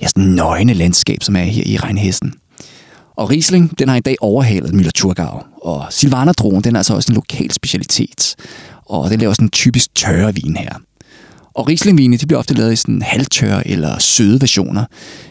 ja, 0.00 0.06
sådan 0.06 0.24
nøgne 0.24 0.74
landskab, 0.74 1.22
som 1.22 1.36
er 1.36 1.44
her 1.44 1.62
i 1.66 1.76
Regnhesten. 1.76 2.34
Og 3.16 3.30
Riesling, 3.30 3.78
den 3.78 3.88
har 3.88 3.96
i 3.96 4.00
dag 4.00 4.16
overhalet 4.20 4.70
Müller 4.70 4.90
Thurgau. 4.96 5.42
Og 5.66 5.86
Silvaner-druen, 5.90 6.64
den 6.64 6.74
er 6.74 6.80
altså 6.80 6.94
også 6.94 7.12
en 7.12 7.14
lokal 7.14 7.52
specialitet. 7.52 8.36
Og 8.84 9.10
den 9.10 9.20
laver 9.20 9.32
sådan 9.32 9.46
en 9.46 9.50
typisk 9.50 9.94
tørre 9.94 10.34
vin 10.34 10.56
her. 10.56 10.80
Og 11.54 11.68
Riesling-vine, 11.68 12.16
de 12.16 12.26
bliver 12.26 12.38
ofte 12.38 12.54
lavet 12.54 12.72
i 12.72 12.76
sådan 12.76 13.02
halvtørre 13.02 13.68
eller 13.68 13.98
søde 13.98 14.40
versioner. 14.40 14.84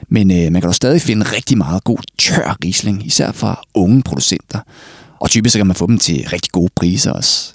Men 0.09 0.31
øh, 0.31 0.51
man 0.51 0.53
kan 0.53 0.61
dog 0.61 0.75
stadig 0.75 1.01
finde 1.01 1.25
rigtig 1.35 1.57
meget 1.57 1.83
god 1.83 1.97
tør 2.17 2.57
Riesling, 2.63 3.05
især 3.05 3.31
fra 3.31 3.63
unge 3.73 4.03
producenter. 4.03 4.59
Og 5.19 5.29
typisk 5.29 5.53
så 5.53 5.59
kan 5.59 5.67
man 5.67 5.75
få 5.75 5.87
dem 5.87 5.97
til 5.97 6.27
rigtig 6.33 6.51
gode 6.51 6.71
priser 6.75 7.11
også. 7.11 7.53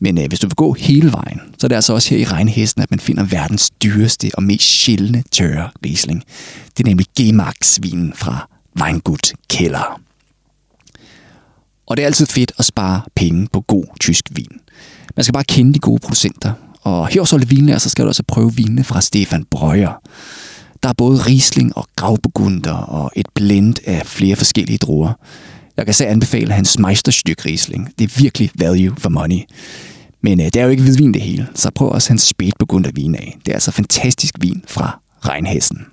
Men 0.00 0.18
øh, 0.18 0.28
hvis 0.28 0.40
du 0.40 0.46
vil 0.46 0.56
gå 0.56 0.72
hele 0.72 1.12
vejen, 1.12 1.40
så 1.58 1.66
er 1.66 1.68
det 1.68 1.76
altså 1.76 1.92
også 1.92 2.10
her 2.10 2.18
i 2.18 2.24
Regnhesten, 2.24 2.82
at 2.82 2.90
man 2.90 3.00
finder 3.00 3.24
verdens 3.24 3.70
dyreste 3.70 4.30
og 4.34 4.42
mest 4.42 4.64
sjældne 4.64 5.24
tørre 5.30 5.70
Riesling. 5.86 6.22
Det 6.76 6.84
er 6.84 6.88
nemlig 6.88 7.06
Gemax-vinen 7.18 8.12
fra 8.16 8.48
Weingut 8.80 9.32
Keller. 9.48 10.03
Og 11.86 11.96
det 11.96 12.02
er 12.02 12.06
altid 12.06 12.26
fedt 12.26 12.52
at 12.58 12.64
spare 12.64 13.02
penge 13.16 13.48
på 13.52 13.60
god 13.60 13.84
tysk 14.00 14.24
vin. 14.30 14.60
Man 15.16 15.24
skal 15.24 15.32
bare 15.32 15.44
kende 15.44 15.74
de 15.74 15.78
gode 15.78 16.00
producenter. 16.00 16.52
Og 16.82 17.08
her 17.08 17.20
hos 17.20 17.32
Ole 17.32 17.80
så 17.80 17.90
skal 17.90 18.04
du 18.04 18.08
også 18.08 18.22
prøve 18.28 18.54
vinene 18.54 18.84
fra 18.84 19.00
Stefan 19.00 19.44
Brøyer. 19.50 20.02
Der 20.82 20.88
er 20.88 20.92
både 20.92 21.18
Riesling 21.18 21.76
og 21.76 21.86
Grauburgunder 21.96 22.72
og 22.72 23.12
et 23.16 23.26
blend 23.34 23.74
af 23.84 24.06
flere 24.06 24.36
forskellige 24.36 24.78
druer. 24.78 25.12
Jeg 25.76 25.84
kan 25.84 25.94
så 25.94 26.04
anbefale 26.04 26.52
hans 26.52 26.78
Meisterstyk 26.78 27.46
Riesling. 27.46 27.88
Det 27.98 28.04
er 28.04 28.20
virkelig 28.20 28.50
value 28.54 28.96
for 28.98 29.08
money. 29.08 29.40
Men 30.22 30.40
øh, 30.40 30.46
det 30.46 30.56
er 30.56 30.64
jo 30.64 30.70
ikke 30.70 30.82
hvidvin 30.82 31.14
det 31.14 31.22
hele, 31.22 31.46
så 31.54 31.70
prøv 31.74 31.88
også 31.88 32.10
hans 32.10 32.34
Spätburgunder 32.34 32.90
vin 32.94 33.14
af. 33.14 33.36
Det 33.46 33.52
er 33.52 33.54
altså 33.54 33.70
fantastisk 33.70 34.34
vin 34.40 34.64
fra 34.68 35.00
Rheinhessen. 35.28 35.86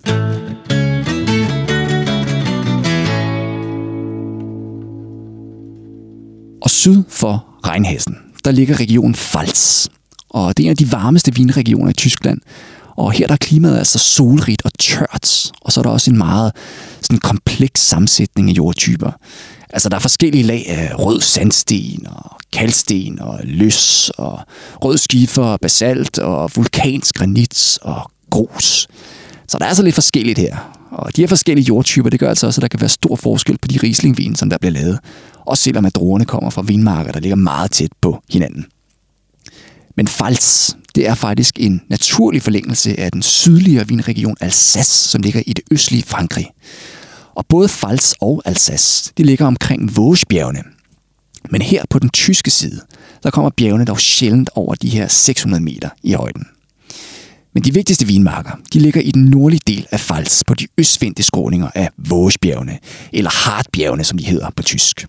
Syd 6.71 7.03
for 7.09 7.45
Rheinhessen, 7.67 8.17
der 8.45 8.51
ligger 8.51 8.79
regionen 8.79 9.13
Pfalz. 9.13 9.87
Og 10.29 10.57
det 10.57 10.63
er 10.63 10.67
en 10.67 10.71
af 10.71 10.77
de 10.77 10.91
varmeste 10.91 11.35
vinregioner 11.35 11.89
i 11.89 11.93
Tyskland. 11.93 12.41
Og 12.95 13.11
her 13.11 13.27
der 13.27 13.33
er 13.33 13.37
klimaet 13.37 13.77
altså 13.77 13.99
solrigt 13.99 14.61
og 14.65 14.71
tørt. 14.79 15.51
Og 15.61 15.71
så 15.71 15.79
er 15.79 15.83
der 15.83 15.89
også 15.89 16.11
en 16.11 16.17
meget 16.17 16.51
sådan 17.01 17.19
kompleks 17.19 17.81
sammensætning 17.81 18.49
af 18.49 18.53
jordtyper. 18.53 19.11
Altså 19.69 19.89
der 19.89 19.95
er 19.95 19.99
forskellige 19.99 20.43
lag 20.43 20.65
af 20.69 20.91
rød 20.99 21.21
sandsten 21.21 22.07
og 22.07 22.31
kalksten 22.53 23.19
og 23.19 23.39
løs 23.43 24.09
og 24.17 24.39
rød 24.83 24.97
skifer, 24.97 25.43
og 25.43 25.59
basalt 25.59 26.19
og 26.19 26.51
vulkansk 26.55 27.15
granit 27.15 27.79
og 27.81 28.11
grus. 28.29 28.87
Så 29.47 29.57
der 29.57 29.65
er 29.65 29.69
altså 29.69 29.83
lidt 29.83 29.95
forskelligt 29.95 30.39
her. 30.39 30.57
Og 30.91 31.15
de 31.15 31.21
her 31.21 31.27
forskellige 31.27 31.65
jordtyper, 31.65 32.09
det 32.09 32.19
gør 32.19 32.29
altså 32.29 32.47
også, 32.47 32.59
at 32.59 32.61
der 32.61 32.67
kan 32.67 32.81
være 32.81 32.89
stor 32.89 33.15
forskel 33.15 33.57
på 33.57 33.67
de 33.67 33.79
rislingvin, 33.83 34.35
som 34.35 34.49
der 34.49 34.57
bliver 34.57 34.71
lavet. 34.71 34.99
Også 35.51 35.63
selvom 35.63 35.85
at 35.85 35.95
druerne 35.95 36.25
kommer 36.25 36.49
fra 36.49 36.61
vinmarker, 36.61 37.11
der 37.11 37.19
ligger 37.19 37.35
meget 37.35 37.71
tæt 37.71 37.91
på 38.01 38.23
hinanden. 38.29 38.65
Men 39.97 40.05
Pfalz, 40.05 40.71
det 40.95 41.07
er 41.07 41.15
faktisk 41.15 41.59
en 41.59 41.81
naturlig 41.89 42.41
forlængelse 42.41 42.99
af 42.99 43.11
den 43.11 43.21
sydligere 43.21 43.87
vinregion 43.87 44.35
Alsace, 44.41 45.09
som 45.09 45.21
ligger 45.21 45.43
i 45.47 45.53
det 45.53 45.63
østlige 45.71 46.03
Frankrig. 46.03 46.47
Og 47.35 47.45
både 47.45 47.67
Pfalz 47.67 48.13
og 48.21 48.41
Alsace, 48.45 49.13
de 49.17 49.23
ligger 49.23 49.45
omkring 49.45 49.97
Vosgebjergene. 49.97 50.63
Men 51.49 51.61
her 51.61 51.83
på 51.89 51.99
den 51.99 52.09
tyske 52.09 52.51
side, 52.51 52.81
der 53.23 53.31
kommer 53.31 53.49
bjergene 53.49 53.85
dog 53.85 53.99
sjældent 53.99 54.49
over 54.55 54.75
de 54.75 54.89
her 54.89 55.07
600 55.07 55.63
meter 55.63 55.89
i 56.03 56.13
højden. 56.13 56.45
Men 57.53 57.63
de 57.63 57.73
vigtigste 57.73 58.07
vinmarker, 58.07 58.51
de 58.73 58.79
ligger 58.79 59.01
i 59.01 59.11
den 59.11 59.23
nordlige 59.23 59.61
del 59.67 59.87
af 59.91 59.99
Pfalz 59.99 60.41
på 60.47 60.53
de 60.53 60.67
østvendte 60.77 61.23
skråninger 61.23 61.69
af 61.75 61.89
Vosgebjergene, 61.97 62.79
eller 63.13 63.31
Hartbjergene, 63.31 64.03
som 64.03 64.17
de 64.17 64.25
hedder 64.25 64.49
på 64.55 64.63
tysk. 64.63 65.07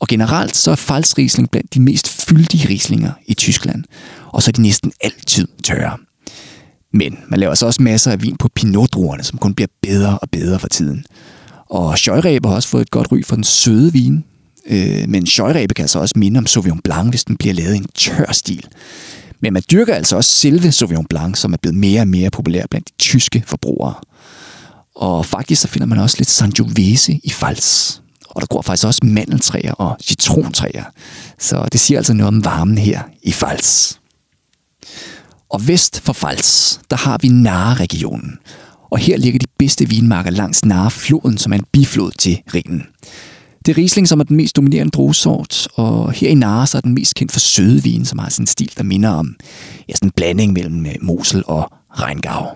Og 0.00 0.08
generelt 0.08 0.56
så 0.56 0.70
er 0.70 0.76
Pfalz 0.76 1.14
blandt 1.50 1.74
de 1.74 1.80
mest 1.80 2.08
fyldige 2.08 2.68
rislinger 2.68 3.12
i 3.26 3.34
Tyskland, 3.34 3.84
og 4.26 4.42
så 4.42 4.50
er 4.50 4.52
de 4.52 4.62
næsten 4.62 4.92
altid 5.00 5.48
tørre. 5.64 5.96
Men 6.92 7.18
man 7.28 7.40
laver 7.40 7.54
så 7.54 7.66
også 7.66 7.82
masser 7.82 8.10
af 8.10 8.22
vin 8.22 8.36
på 8.36 8.48
pinotdruerne, 8.54 9.22
som 9.22 9.38
kun 9.38 9.54
bliver 9.54 9.68
bedre 9.82 10.18
og 10.18 10.30
bedre 10.30 10.58
for 10.58 10.68
tiden. 10.68 11.04
Og 11.70 11.98
Scheurebe 11.98 12.48
har 12.48 12.54
også 12.54 12.68
fået 12.68 12.82
et 12.82 12.90
godt 12.90 13.12
ry 13.12 13.24
for 13.24 13.34
den 13.34 13.44
søde 13.44 13.92
vin, 13.92 14.24
øh, 14.66 15.08
men 15.08 15.26
Scheurebe 15.26 15.74
kan 15.74 15.82
altså 15.82 15.98
også 15.98 16.14
minde 16.18 16.38
om 16.38 16.46
Sauvignon 16.46 16.80
Blanc, 16.84 17.10
hvis 17.10 17.24
den 17.24 17.36
bliver 17.36 17.54
lavet 17.54 17.74
i 17.74 17.76
en 17.76 17.88
tør 17.94 18.32
stil. 18.32 18.66
Men 19.40 19.52
man 19.52 19.62
dyrker 19.70 19.94
altså 19.94 20.16
også 20.16 20.30
selve 20.30 20.72
Sauvignon 20.72 21.06
Blanc, 21.06 21.38
som 21.38 21.52
er 21.52 21.56
blevet 21.56 21.78
mere 21.78 22.00
og 22.00 22.08
mere 22.08 22.30
populær 22.30 22.64
blandt 22.70 22.88
de 22.88 22.94
tyske 22.98 23.44
forbrugere. 23.46 23.94
Og 24.94 25.26
faktisk 25.26 25.62
så 25.62 25.68
finder 25.68 25.86
man 25.86 25.98
også 25.98 26.16
lidt 26.18 26.28
Sangiovese 26.28 27.20
i 27.24 27.28
Pfalz. 27.30 27.98
Og 28.38 28.42
der 28.42 28.46
gror 28.46 28.62
faktisk 28.62 28.86
også 28.86 29.00
mandeltræer 29.02 29.72
og 29.72 29.96
citrontræer. 30.02 30.84
Så 31.38 31.68
det 31.72 31.80
siger 31.80 31.98
altså 31.98 32.12
noget 32.12 32.28
om 32.28 32.44
varmen 32.44 32.78
her 32.78 33.02
i 33.22 33.30
Pfalz. 33.30 33.94
Og 35.50 35.68
vest 35.68 36.00
for 36.00 36.12
Pfalz, 36.12 36.78
der 36.90 36.96
har 36.96 37.18
vi 37.22 37.28
Nare-regionen. 37.28 38.38
Og 38.90 38.98
her 38.98 39.16
ligger 39.16 39.38
de 39.38 39.46
bedste 39.58 39.88
vinmarker 39.88 40.30
langs 40.30 40.64
Nare-floden, 40.64 41.38
som 41.38 41.52
er 41.52 41.56
en 41.56 41.64
biflod 41.72 42.10
til 42.10 42.40
Rhinen. 42.54 42.86
Det 43.66 43.72
er 43.72 43.78
Riesling, 43.78 44.08
som 44.08 44.20
er 44.20 44.24
den 44.24 44.36
mest 44.36 44.56
dominerende 44.56 44.90
druesort, 44.90 45.68
og 45.74 46.12
her 46.12 46.28
i 46.28 46.34
Nare 46.34 46.66
så 46.66 46.76
er 46.76 46.80
den 46.80 46.94
mest 46.94 47.14
kendt 47.14 47.32
for 47.32 47.40
søde 47.40 47.82
vin, 47.82 48.04
som 48.04 48.18
har 48.18 48.28
sådan 48.28 48.42
en 48.42 48.46
stil, 48.46 48.72
der 48.76 48.84
minder 48.84 49.10
om 49.10 49.36
ja, 49.88 49.94
sådan 49.94 50.08
en 50.08 50.12
blanding 50.16 50.52
mellem 50.52 50.86
øh, 50.86 50.94
Mosel 51.00 51.42
og 51.46 51.72
Rheingau. 51.90 52.46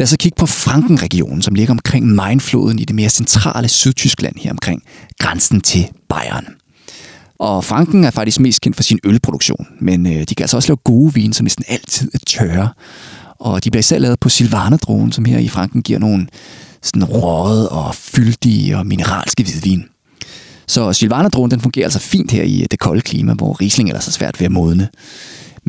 Lad 0.00 0.04
os 0.04 0.10
så 0.10 0.16
kigge 0.16 0.36
på 0.36 0.46
Frankenregionen, 0.46 1.42
som 1.42 1.54
ligger 1.54 1.74
omkring 1.74 2.06
Mainfloden 2.06 2.78
i 2.78 2.84
det 2.84 2.96
mere 2.96 3.08
centrale 3.08 3.68
Sydtyskland 3.68 4.36
her 4.38 4.50
omkring 4.50 4.82
grænsen 5.18 5.60
til 5.60 5.88
Bayern. 6.08 6.46
Og 7.38 7.64
Franken 7.64 8.04
er 8.04 8.10
faktisk 8.10 8.40
mest 8.40 8.60
kendt 8.60 8.76
for 8.76 8.82
sin 8.82 8.98
ølproduktion, 9.04 9.66
men 9.80 10.06
øh, 10.06 10.12
de 10.12 10.34
kan 10.34 10.42
altså 10.44 10.56
også 10.56 10.68
lave 10.68 10.76
gode 10.76 11.14
vine, 11.14 11.34
som 11.34 11.44
næsten 11.44 11.64
altid 11.68 12.10
er 12.14 12.18
tørre. 12.26 12.68
Og 13.38 13.64
de 13.64 13.70
bliver 13.70 13.80
især 13.80 13.98
lavet 13.98 14.20
på 14.20 14.28
Silvanerdrogen, 14.28 15.12
som 15.12 15.24
her 15.24 15.38
i 15.38 15.48
Franken 15.48 15.82
giver 15.82 15.98
nogle 15.98 16.26
sådan 16.82 17.04
røde 17.04 17.68
og 17.68 17.94
fyldige 17.94 18.78
og 18.78 18.86
mineralske 18.86 19.42
hvidvin. 19.42 19.84
Så 20.66 20.92
Silvanerdrogen 20.92 21.50
den 21.50 21.60
fungerer 21.60 21.86
altså 21.86 21.98
fint 21.98 22.30
her 22.30 22.42
i 22.42 22.66
det 22.70 22.78
kolde 22.78 23.00
klima, 23.00 23.34
hvor 23.34 23.60
Riesling 23.60 23.88
ellers 23.88 24.08
er 24.08 24.12
svært 24.12 24.40
ved 24.40 24.44
at 24.44 24.52
modne. 24.52 24.88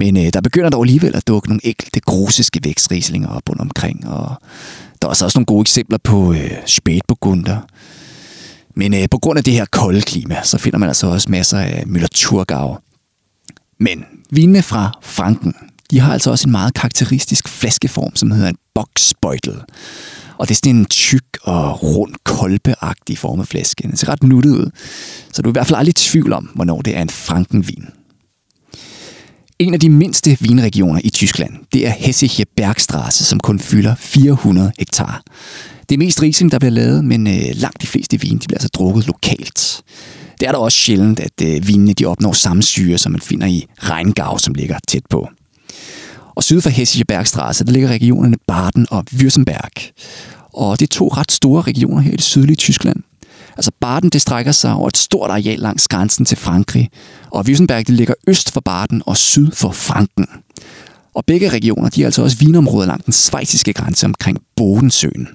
Men 0.02 0.18
øh, 0.18 0.34
der 0.34 0.42
begynder 0.42 0.70
dog 0.70 0.84
alligevel 0.84 1.16
at 1.16 1.28
dukke 1.28 1.48
nogle 1.48 1.66
enkelte 1.66 2.00
grusiske 2.00 2.60
vækstrislinger 2.64 3.28
op 3.28 3.50
rundt 3.50 3.62
omkring, 3.62 4.08
og 4.08 4.36
der 5.02 5.08
er 5.08 5.10
også 5.10 5.32
nogle 5.36 5.46
gode 5.46 5.62
eksempler 5.62 5.98
på 5.98 6.34
øh, 6.34 6.52
spætburgunder. 6.66 7.58
Men 8.76 8.94
øh, 8.94 9.08
på 9.12 9.18
grund 9.18 9.38
af 9.38 9.44
det 9.44 9.54
her 9.54 9.66
kolde 9.66 10.02
klima, 10.02 10.38
så 10.44 10.58
finder 10.58 10.80
man 10.80 10.90
altså 10.90 11.08
også 11.08 11.32
masser 11.32 11.58
af 11.58 11.84
Müller-Thurgau. 11.88 12.78
Men 13.80 14.06
vinene 14.32 14.62
fra 14.62 14.92
Franken, 15.02 15.54
de 15.92 16.00
har 16.00 16.14
altså 16.14 16.32
også 16.32 16.48
en 16.48 16.52
meget 16.52 16.74
karakteristisk 16.74 17.48
flaskeform, 17.48 18.16
som 18.16 18.32
hedder 18.32 18.50
en 18.50 18.58
boxbeutel. 18.76 19.62
Og 20.38 20.48
det 20.48 20.52
er 20.52 20.56
sådan 20.56 20.76
en 20.76 20.86
tyk 20.86 21.38
og 21.42 21.84
rund, 21.84 22.14
kolbeagtig 22.24 23.18
form 23.18 23.40
af 23.40 23.48
flaske. 23.48 23.84
Den 23.84 23.98
ser 23.98 24.10
ret 24.10 24.24
nuttet 24.24 24.52
ud, 24.52 24.70
så 25.32 25.42
du 25.42 25.50
er 25.50 25.52
i 25.52 25.58
hvert 25.58 25.68
fald 25.68 25.78
aldrig 25.78 25.92
i 25.92 26.10
tvivl 26.10 26.34
om, 26.34 26.44
hvornår 26.56 26.82
det 26.82 26.98
er 26.98 27.02
en 27.02 27.10
Frankenvin. 27.10 27.86
En 29.62 29.74
af 29.74 29.80
de 29.80 29.90
mindste 29.90 30.38
vinregioner 30.40 31.02
i 31.04 31.10
Tyskland, 31.10 31.54
det 31.74 31.88
er 31.88 31.92
Hessische 31.92 32.46
Bergstraße, 32.56 33.24
som 33.24 33.40
kun 33.40 33.60
fylder 33.60 33.96
400 33.96 34.72
hektar. 34.80 35.24
Det 35.90 35.96
er 35.96 35.98
mest 35.98 36.22
Riesling, 36.22 36.52
der 36.52 36.60
bliver 36.60 36.72
lavet, 36.72 37.06
men 37.06 37.28
øh, 37.28 37.44
langt 37.54 37.82
de 37.82 37.88
fleste 37.88 38.22
vine 38.22 38.40
de 38.40 38.48
bliver 38.48 38.58
altså 38.58 38.70
drukket 38.74 39.08
lokalt. 39.08 39.84
Det 40.40 40.48
er 40.48 40.52
da 40.52 40.58
også 40.58 40.78
sjældent, 40.78 41.20
at 41.20 41.42
øh, 41.44 41.68
vinene 41.68 41.94
de 41.94 42.06
opnår 42.06 42.34
samme 42.34 42.64
syre, 42.64 42.98
som 42.98 43.12
man 43.12 43.22
finder 43.22 43.48
i 43.48 43.66
Rheingau, 43.80 44.38
som 44.38 44.54
ligger 44.54 44.78
tæt 44.88 45.06
på. 45.10 45.30
Og 46.36 46.44
syd 46.44 46.62
for 46.62 46.70
Hessische 46.70 47.06
Bergstraße, 47.06 47.64
der 47.64 47.72
ligger 47.72 47.90
regionerne 47.90 48.38
Baden 48.48 48.88
og 48.90 49.06
Württemberg. 49.14 49.92
Og 50.54 50.80
det 50.80 50.86
er 50.86 50.96
to 50.98 51.08
ret 51.08 51.32
store 51.32 51.62
regioner 51.62 52.02
her 52.02 52.14
i 52.14 52.16
det 52.16 52.24
sydlige 52.24 52.56
Tyskland. 52.56 53.04
Altså 53.58 53.72
Baden, 53.82 54.10
det 54.10 54.22
strækker 54.22 54.52
sig 54.52 54.74
over 54.74 54.88
et 54.88 54.98
stort 54.98 55.30
areal 55.30 55.60
langs 55.60 55.88
grænsen 55.88 56.26
til 56.26 56.38
Frankrig, 56.38 56.90
og 57.32 57.46
Wiesenberg 57.46 57.88
det 57.88 57.96
ligger 57.96 58.14
øst 58.28 58.52
for 58.52 58.62
Baden 58.62 59.04
og 59.06 59.18
syd 59.18 59.52
for 59.52 59.72
Franken. 59.72 60.28
Og 61.14 61.26
begge 61.26 61.50
regioner, 61.50 61.90
de 61.90 62.02
er 62.02 62.06
altså 62.06 62.22
også 62.22 62.38
vinområder 62.38 62.88
langs 62.88 63.06
den 63.06 63.14
svejsiske 63.14 63.74
grænse 63.74 64.06
omkring 64.06 64.38
Bodensøen. 64.56 65.28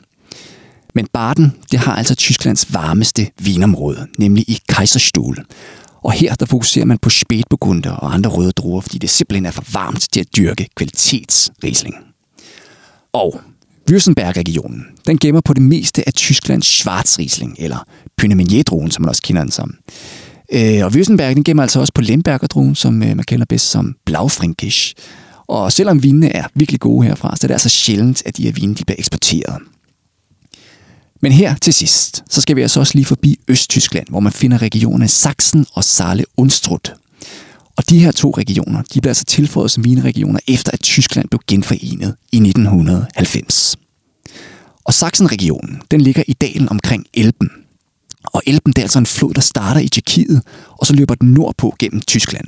Men 0.95 1.07
Baden, 1.13 1.53
det 1.71 1.79
har 1.79 1.97
altså 1.97 2.15
Tysklands 2.15 2.75
varmeste 2.75 3.31
vinområde, 3.41 4.07
nemlig 4.19 4.45
i 4.49 4.59
Kaiserstuhl. 4.69 5.45
Og 6.03 6.13
her 6.13 6.35
der 6.35 6.47
fokuserer 6.47 6.85
man 6.85 6.99
på 6.99 7.11
spætburgunder 7.11 7.91
og 7.91 8.15
andre 8.15 8.31
røde 8.31 8.53
druer, 8.53 8.81
fordi 8.81 8.99
det 8.99 9.11
simpelthen 9.11 9.47
er 9.47 9.51
for 9.51 9.65
varmt 9.73 10.07
til 10.13 10.21
at 10.21 10.37
dyrke 10.37 10.69
kvalitetsrisling. 10.77 11.95
Og 13.13 13.41
Württemberg-regionen, 13.91 14.87
den 15.07 15.19
gemmer 15.19 15.41
på 15.41 15.55
det 15.55 15.63
meste 15.63 16.07
af 16.07 16.15
Tysklands 16.15 16.67
Schwarzriesling, 16.67 17.57
eller 17.59 17.87
Pynemenier-druen, 18.17 18.91
som 18.91 19.03
man 19.03 19.09
også 19.09 19.23
kender 19.23 19.43
den 19.43 19.53
som. 19.53 19.75
Øh, 20.53 20.85
og 20.85 20.91
Würzenberg, 20.91 21.35
den 21.35 21.45
gemmer 21.45 21.63
altså 21.63 21.81
også 21.81 21.93
på 21.93 22.01
Lemberger-druen, 22.01 22.75
som 22.75 23.03
øh, 23.03 23.17
man 23.17 23.25
kender 23.25 23.47
bedst 23.47 23.71
som 23.71 23.97
Blaufränkisch. 24.11 24.95
Og 25.47 25.73
selvom 25.73 26.03
vinene 26.03 26.33
er 26.33 26.45
virkelig 26.55 26.81
gode 26.81 27.07
herfra, 27.07 27.37
så 27.37 27.47
er 27.47 27.49
det 27.49 27.55
altså 27.55 27.69
sjældent, 27.69 28.23
at 28.27 28.37
de 28.37 28.43
her 28.43 28.53
vine 28.53 28.75
de 28.75 28.85
bliver 28.85 28.99
eksporteret. 28.99 29.63
Men 31.23 31.33
her 31.33 31.55
til 31.55 31.75
sidst, 31.75 32.25
så 32.29 32.41
skal 32.41 32.57
vi 32.57 32.63
altså 32.63 32.81
også 32.81 32.93
lige 32.95 33.05
forbi 33.05 33.39
Østtyskland, 33.49 34.07
hvor 34.09 34.21
man 34.21 34.33
finder 34.33 34.63
regionerne 34.63 35.09
Sachsen 35.09 35.67
og 35.73 35.85
Saale 35.85 36.25
Unstrut. 36.37 36.95
Og 37.77 37.91
de 37.91 37.99
her 37.99 38.13
to 38.13 38.31
regioner, 38.31 38.83
de 38.95 39.01
blev 39.01 39.11
altså 39.11 39.25
tilføjet 39.25 39.71
som 39.71 39.85
vinregioner 39.85 40.41
efter 40.49 40.73
at 40.73 40.81
Tyskland 40.81 41.29
blev 41.29 41.41
genforenet 41.49 42.17
i 42.33 42.37
1990. 42.37 43.77
Og 44.85 44.95
Sachsenregionen, 44.95 45.83
den 45.91 46.01
ligger 46.01 46.23
i 46.27 46.33
dalen 46.33 46.69
omkring 46.69 47.07
Elben. 47.15 47.51
Og 48.27 48.43
Elben 48.47 48.73
det 48.73 48.79
er 48.79 48.85
altså 48.85 48.99
en 48.99 49.07
flod, 49.07 49.35
der 49.35 49.41
starter 49.41 49.81
i 49.81 49.89
Tjekkiet, 49.89 50.43
og 50.69 50.87
så 50.87 50.93
løber 50.93 51.15
den 51.15 51.29
nordpå 51.29 51.75
gennem 51.79 52.01
Tyskland. 52.01 52.47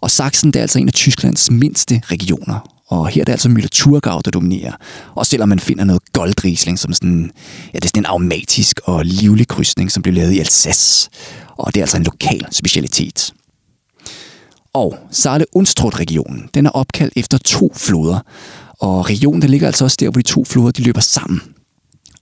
Og 0.00 0.10
Sachsen 0.10 0.50
det 0.50 0.56
er 0.56 0.62
altså 0.62 0.78
en 0.78 0.88
af 0.88 0.94
Tysklands 0.94 1.50
mindste 1.50 2.02
regioner, 2.04 2.78
og 2.88 3.08
her 3.08 3.20
er 3.20 3.24
det 3.24 3.32
altså 3.32 3.48
Müller-Thurgau, 3.48 4.20
der 4.24 4.30
dominerer. 4.30 4.72
Og 5.14 5.26
selvom 5.26 5.48
man 5.48 5.60
finder 5.60 5.84
noget 5.84 6.02
goldrisling, 6.12 6.78
som 6.78 6.92
sådan, 6.92 7.30
ja, 7.74 7.78
det 7.78 7.84
er 7.84 7.88
sådan 7.88 8.02
en 8.02 8.06
aromatisk 8.06 8.80
og 8.84 9.04
livlig 9.04 9.48
krydsning, 9.48 9.92
som 9.92 10.02
blev 10.02 10.14
lavet 10.14 10.32
i 10.32 10.38
Alsace. 10.38 11.10
Og 11.56 11.74
det 11.74 11.80
er 11.80 11.84
altså 11.84 11.96
en 11.96 12.02
lokal 12.02 12.46
specialitet. 12.50 13.32
Og 14.72 14.98
Saale 15.10 15.44
Unstrut 15.52 16.00
regionen 16.00 16.48
den 16.54 16.66
er 16.66 16.70
opkaldt 16.70 17.12
efter 17.16 17.38
to 17.38 17.72
floder. 17.76 18.20
Og 18.80 19.10
regionen 19.10 19.42
der 19.42 19.48
ligger 19.48 19.66
altså 19.66 19.84
også 19.84 19.96
der, 20.00 20.10
hvor 20.10 20.20
de 20.20 20.28
to 20.28 20.44
floder 20.44 20.70
de 20.70 20.82
løber 20.82 21.00
sammen. 21.00 21.40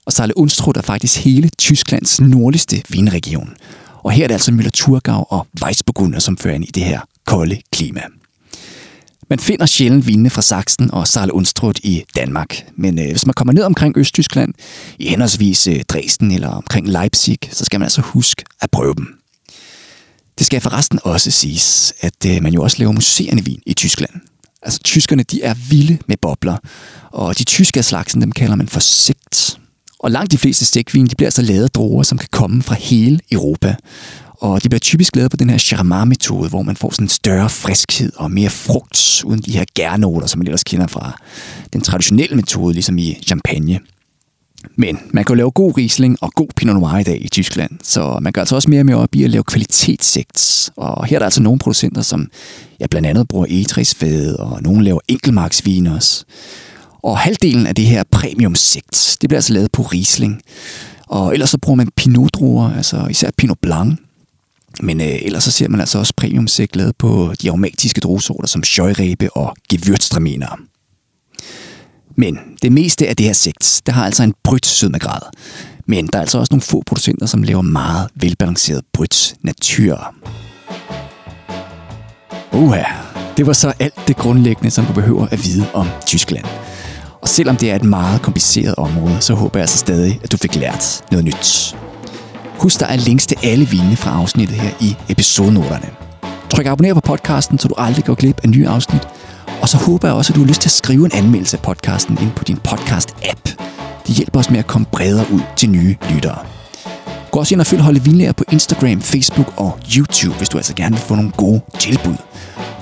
Og 0.07 0.13
Saale 0.13 0.39
Unstrut 0.39 0.77
er 0.77 0.83
faktisk 0.83 1.25
hele 1.25 1.49
Tysklands 1.59 2.21
nordligste 2.21 2.83
vinregion. 2.89 3.57
Og 4.05 4.13
her 4.13 4.25
er 4.25 4.29
det 4.29 4.35
altså 4.35 4.53
Müller-Thurgau 4.53 5.27
og 5.31 5.47
Weissburgunder, 5.65 6.19
som 6.19 6.39
fører 6.39 6.55
ind 6.55 6.65
i 6.65 6.71
det 6.71 6.85
her 6.85 7.01
kolde 7.25 7.61
klima. 7.73 8.01
Man 9.31 9.39
finder 9.39 9.67
sjældent 9.67 10.07
vinene 10.07 10.31
fra 10.31 10.43
Sachsen 10.43 10.91
og 10.91 11.09
Saale 11.09 11.35
Unstrut 11.35 11.79
i 11.79 12.05
Danmark. 12.17 12.67
Men 12.77 12.99
øh, 12.99 13.11
hvis 13.11 13.27
man 13.27 13.35
kommer 13.35 13.53
ned 13.53 13.63
omkring 13.63 13.99
Østtyskland, 13.99 14.55
i 14.99 15.09
henholdsvis 15.09 15.67
øh, 15.67 15.83
Dresden 15.89 16.31
eller 16.31 16.49
omkring 16.49 16.89
Leipzig, 16.89 17.39
så 17.51 17.65
skal 17.65 17.81
man 17.81 17.85
altså 17.85 18.01
huske 18.01 18.45
at 18.61 18.71
prøve 18.71 18.95
dem. 18.95 19.07
Det 20.39 20.47
skal 20.47 20.61
forresten 20.61 20.99
også 21.03 21.31
siges, 21.31 21.93
at 22.01 22.27
øh, 22.27 22.43
man 22.43 22.53
jo 22.53 22.63
også 22.63 22.77
laver 22.79 22.93
museerne 22.93 23.45
vin 23.45 23.63
i 23.67 23.75
Tyskland. 23.75 24.13
Altså 24.63 24.81
tyskerne, 24.85 25.23
de 25.23 25.43
er 25.43 25.55
vilde 25.55 25.99
med 26.07 26.17
bobler, 26.23 26.57
og 27.11 27.39
de 27.39 27.45
tyske 27.45 27.79
af 27.79 27.85
slagsen, 27.85 28.21
dem 28.21 28.33
kalder 28.33 28.57
man 28.57 28.69
for 28.69 28.81
sigt. 28.81 29.59
Og 30.07 30.13
langt 30.13 30.33
de 30.33 30.39
fleste 30.39 30.65
stikvin, 30.65 31.07
de 31.07 31.15
bliver 31.17 31.27
altså 31.27 31.43
lavet 31.43 31.65
af 31.65 31.71
druer, 31.71 32.03
som 32.03 32.19
kan 32.19 32.29
komme 32.33 32.63
fra 32.63 32.75
hele 32.75 33.21
Europa. 33.33 33.75
Og 34.33 34.63
de 34.63 34.69
bliver 34.69 34.81
typisk 34.81 35.17
lavet 35.17 35.31
på 35.31 35.37
den 35.37 35.51
her 35.51 35.59
Charmat-metode, 35.59 36.49
hvor 36.49 36.63
man 36.63 36.77
får 36.77 36.91
sådan 36.91 37.05
en 37.05 37.09
større 37.09 37.51
friskhed 37.51 38.13
og 38.17 38.31
mere 38.31 38.51
frugt, 38.51 39.23
uden 39.25 39.41
de 39.41 39.53
her 39.53 39.65
gærnoter, 39.75 40.27
som 40.27 40.39
man 40.39 40.47
ellers 40.47 40.65
kender 40.65 40.87
fra 40.87 41.21
den 41.73 41.81
traditionelle 41.81 42.37
metode, 42.37 42.73
ligesom 42.75 42.99
i 42.99 43.19
champagne. 43.27 43.81
Men 44.77 44.99
man 45.11 45.25
kan 45.25 45.35
jo 45.35 45.37
lave 45.37 45.51
god 45.51 45.77
Riesling 45.79 46.17
og 46.21 46.33
god 46.33 46.49
Pinot 46.57 46.77
Noir 46.77 46.99
i 46.99 47.03
dag 47.03 47.25
i 47.25 47.29
Tyskland, 47.29 47.71
så 47.83 48.19
man 48.23 48.33
gør 48.33 48.41
altså 48.41 48.55
også 48.55 48.71
mere 48.71 48.81
og 48.81 48.87
mere 48.87 48.97
op 48.97 49.15
i 49.15 49.25
at 49.25 49.31
lave 49.31 49.45
kvalitetssigt. 49.45 50.71
Og 50.77 51.07
her 51.07 51.17
er 51.17 51.19
der 51.19 51.27
altså 51.27 51.43
nogle 51.43 51.59
producenter, 51.59 52.03
som 52.03 52.31
ja, 52.81 52.87
blandt 52.87 53.09
andet 53.09 53.29
bruger 53.29 53.47
egetræsfade, 53.49 54.37
og 54.37 54.63
nogle 54.63 54.85
laver 54.85 55.01
enkelmarksvin 55.09 55.87
også. 55.87 56.25
Og 57.07 57.19
halvdelen 57.19 57.67
af 57.67 57.75
det 57.75 57.87
her 57.87 58.05
premium 58.11 58.55
sigt, 58.55 59.17
det 59.21 59.29
bliver 59.29 59.39
altså 59.39 59.53
lavet 59.53 59.73
på 59.73 59.83
Riesling. 59.83 60.43
Og 61.07 61.33
ellers 61.33 61.51
så 61.51 61.59
bruger 61.59 61.77
man 61.77 61.91
pinotdruer, 61.97 62.73
altså 62.77 63.07
især 63.11 63.31
Pinot 63.39 63.59
Blanc. 63.63 63.99
Men 64.81 65.01
øh, 65.01 65.07
ellers 65.23 65.45
så 65.45 65.51
ser 65.51 65.69
man 65.69 65.81
altså 65.81 65.99
også 65.99 66.13
premium 66.17 66.47
sigt 66.47 66.77
lavet 66.77 66.97
på 66.97 67.33
de 67.43 67.49
aromatiske 67.49 68.01
druesorter 68.01 68.49
som 68.49 68.63
Scheurebe 68.65 69.31
og 69.31 69.57
Gewürztraminer. 69.75 70.61
Men 72.17 72.39
det 72.63 72.73
meste 72.73 73.09
af 73.09 73.17
det 73.17 73.27
her 73.27 73.33
sigt, 73.33 73.83
det 73.87 73.95
har 73.95 74.05
altså 74.05 74.23
en 74.23 74.35
brydt 74.45 74.67
sødmegrad. 74.67 75.23
Men 75.87 76.07
der 76.07 76.19
er 76.19 76.23
altså 76.23 76.39
også 76.39 76.53
nogle 76.53 76.63
få 76.63 76.83
producenter, 76.87 77.27
som 77.27 77.43
laver 77.43 77.63
meget 77.63 78.09
velbalanceret 78.15 78.83
brydt 78.93 79.35
natur. 79.43 80.15
Uha, 82.53 82.83
det 83.37 83.47
var 83.47 83.53
så 83.53 83.73
alt 83.79 83.95
det 84.09 84.17
grundlæggende, 84.17 84.71
som 84.71 84.87
du 84.87 84.93
behøver 84.93 85.27
at 85.27 85.45
vide 85.45 85.67
om 85.75 85.87
Tyskland. 86.07 86.47
Og 87.27 87.31
selvom 87.31 87.57
det 87.57 87.71
er 87.71 87.77
et 87.77 87.85
meget 87.85 88.23
kompliceret 88.23 88.75
område, 88.75 89.17
så 89.21 89.35
håber 89.35 89.59
jeg 89.59 89.63
altså 89.63 89.79
stadig, 89.79 90.21
at 90.23 90.33
du 90.33 90.37
fik 90.37 90.57
lært 90.57 91.05
noget 91.11 91.25
nyt. 91.25 91.77
Husk, 92.59 92.81
der 92.81 92.87
er 92.87 92.97
links 92.97 93.27
til 93.27 93.37
alle 93.43 93.69
vinene 93.69 93.97
fra 93.97 94.11
afsnittet 94.11 94.57
her 94.57 94.71
i 94.81 94.97
episodenoterne. 95.09 95.91
Tryk 96.51 96.67
abonner 96.67 96.95
på 96.95 97.01
podcasten, 97.01 97.59
så 97.59 97.69
du 97.69 97.75
aldrig 97.79 98.05
går 98.05 98.15
glip 98.15 98.41
af 98.43 98.49
nye 98.49 98.69
afsnit. 98.69 99.09
Og 99.63 99.69
så 99.69 99.77
håber 99.77 100.09
jeg 100.09 100.17
også, 100.17 100.33
at 100.33 100.35
du 100.35 100.41
har 100.41 100.49
lyst 100.49 100.61
til 100.61 100.69
at 100.69 100.73
skrive 100.73 101.05
en 101.05 101.11
anmeldelse 101.15 101.57
af 101.57 101.63
podcasten 101.63 102.19
ind 102.23 102.31
på 102.31 102.45
din 102.45 102.59
podcast-app. 102.69 103.55
Det 104.07 104.15
hjælper 104.15 104.39
os 104.39 104.51
med 104.51 104.59
at 104.59 104.67
komme 104.67 104.87
bredere 104.93 105.27
ud 105.33 105.41
til 105.57 105.71
nye 105.71 105.97
lyttere. 106.11 106.39
Gå 107.31 107.39
også 107.41 107.55
ind 107.55 107.61
og 107.61 107.67
følg 107.67 107.83
Holde 107.83 108.03
Vinlærer 108.03 108.33
på 108.33 108.45
Instagram, 108.53 109.01
Facebook 109.01 109.55
og 109.57 109.79
YouTube, 109.97 110.37
hvis 110.37 110.49
du 110.49 110.57
altså 110.57 110.75
gerne 110.75 110.97
vil 110.97 111.03
få 111.03 111.15
nogle 111.15 111.33
gode 111.37 111.61
tilbud. 111.79 112.17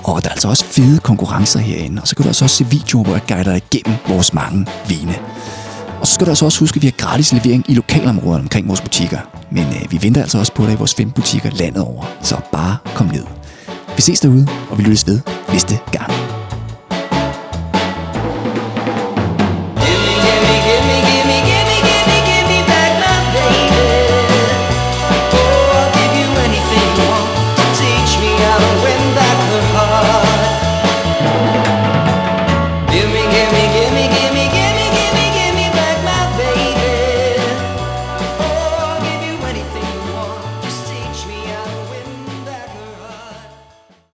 Og 0.05 0.23
der 0.23 0.29
er 0.29 0.33
altså 0.33 0.47
også 0.47 0.65
fede 0.65 0.99
konkurrencer 0.99 1.59
herinde, 1.59 2.01
og 2.01 2.07
så 2.07 2.15
kan 2.15 2.23
du 2.23 2.29
altså 2.29 2.45
også 2.45 2.55
se 2.55 2.65
videoer, 2.65 3.03
hvor 3.03 3.13
jeg 3.13 3.21
guider 3.27 3.43
dig 3.43 3.61
igennem 3.71 3.97
vores 4.07 4.33
mange 4.33 4.67
vine. 4.87 5.15
Og 5.99 6.07
så 6.07 6.13
skal 6.13 6.25
du 6.25 6.31
altså 6.31 6.45
også 6.45 6.59
huske, 6.59 6.77
at 6.77 6.81
vi 6.81 6.87
har 6.87 7.07
gratis 7.07 7.33
levering 7.33 7.65
i 7.67 7.73
lokalområderne 7.73 8.43
omkring 8.43 8.67
vores 8.67 8.81
butikker. 8.81 9.19
Men 9.51 9.63
øh, 9.63 9.91
vi 9.91 9.99
venter 10.01 10.21
altså 10.21 10.39
også 10.39 10.53
på 10.53 10.65
dig 10.65 10.73
i 10.73 10.75
vores 10.75 10.93
fem 10.93 11.11
butikker 11.11 11.49
landet 11.49 11.83
over. 11.83 12.05
Så 12.21 12.37
bare 12.51 12.77
kom 12.95 13.07
ned. 13.07 13.23
Vi 13.95 14.01
ses 14.01 14.19
derude, 14.19 14.47
og 14.69 14.77
vi 14.77 14.83
lyttes 14.83 15.07
ved 15.07 15.19
næste 15.51 15.79
gang. 15.91 16.34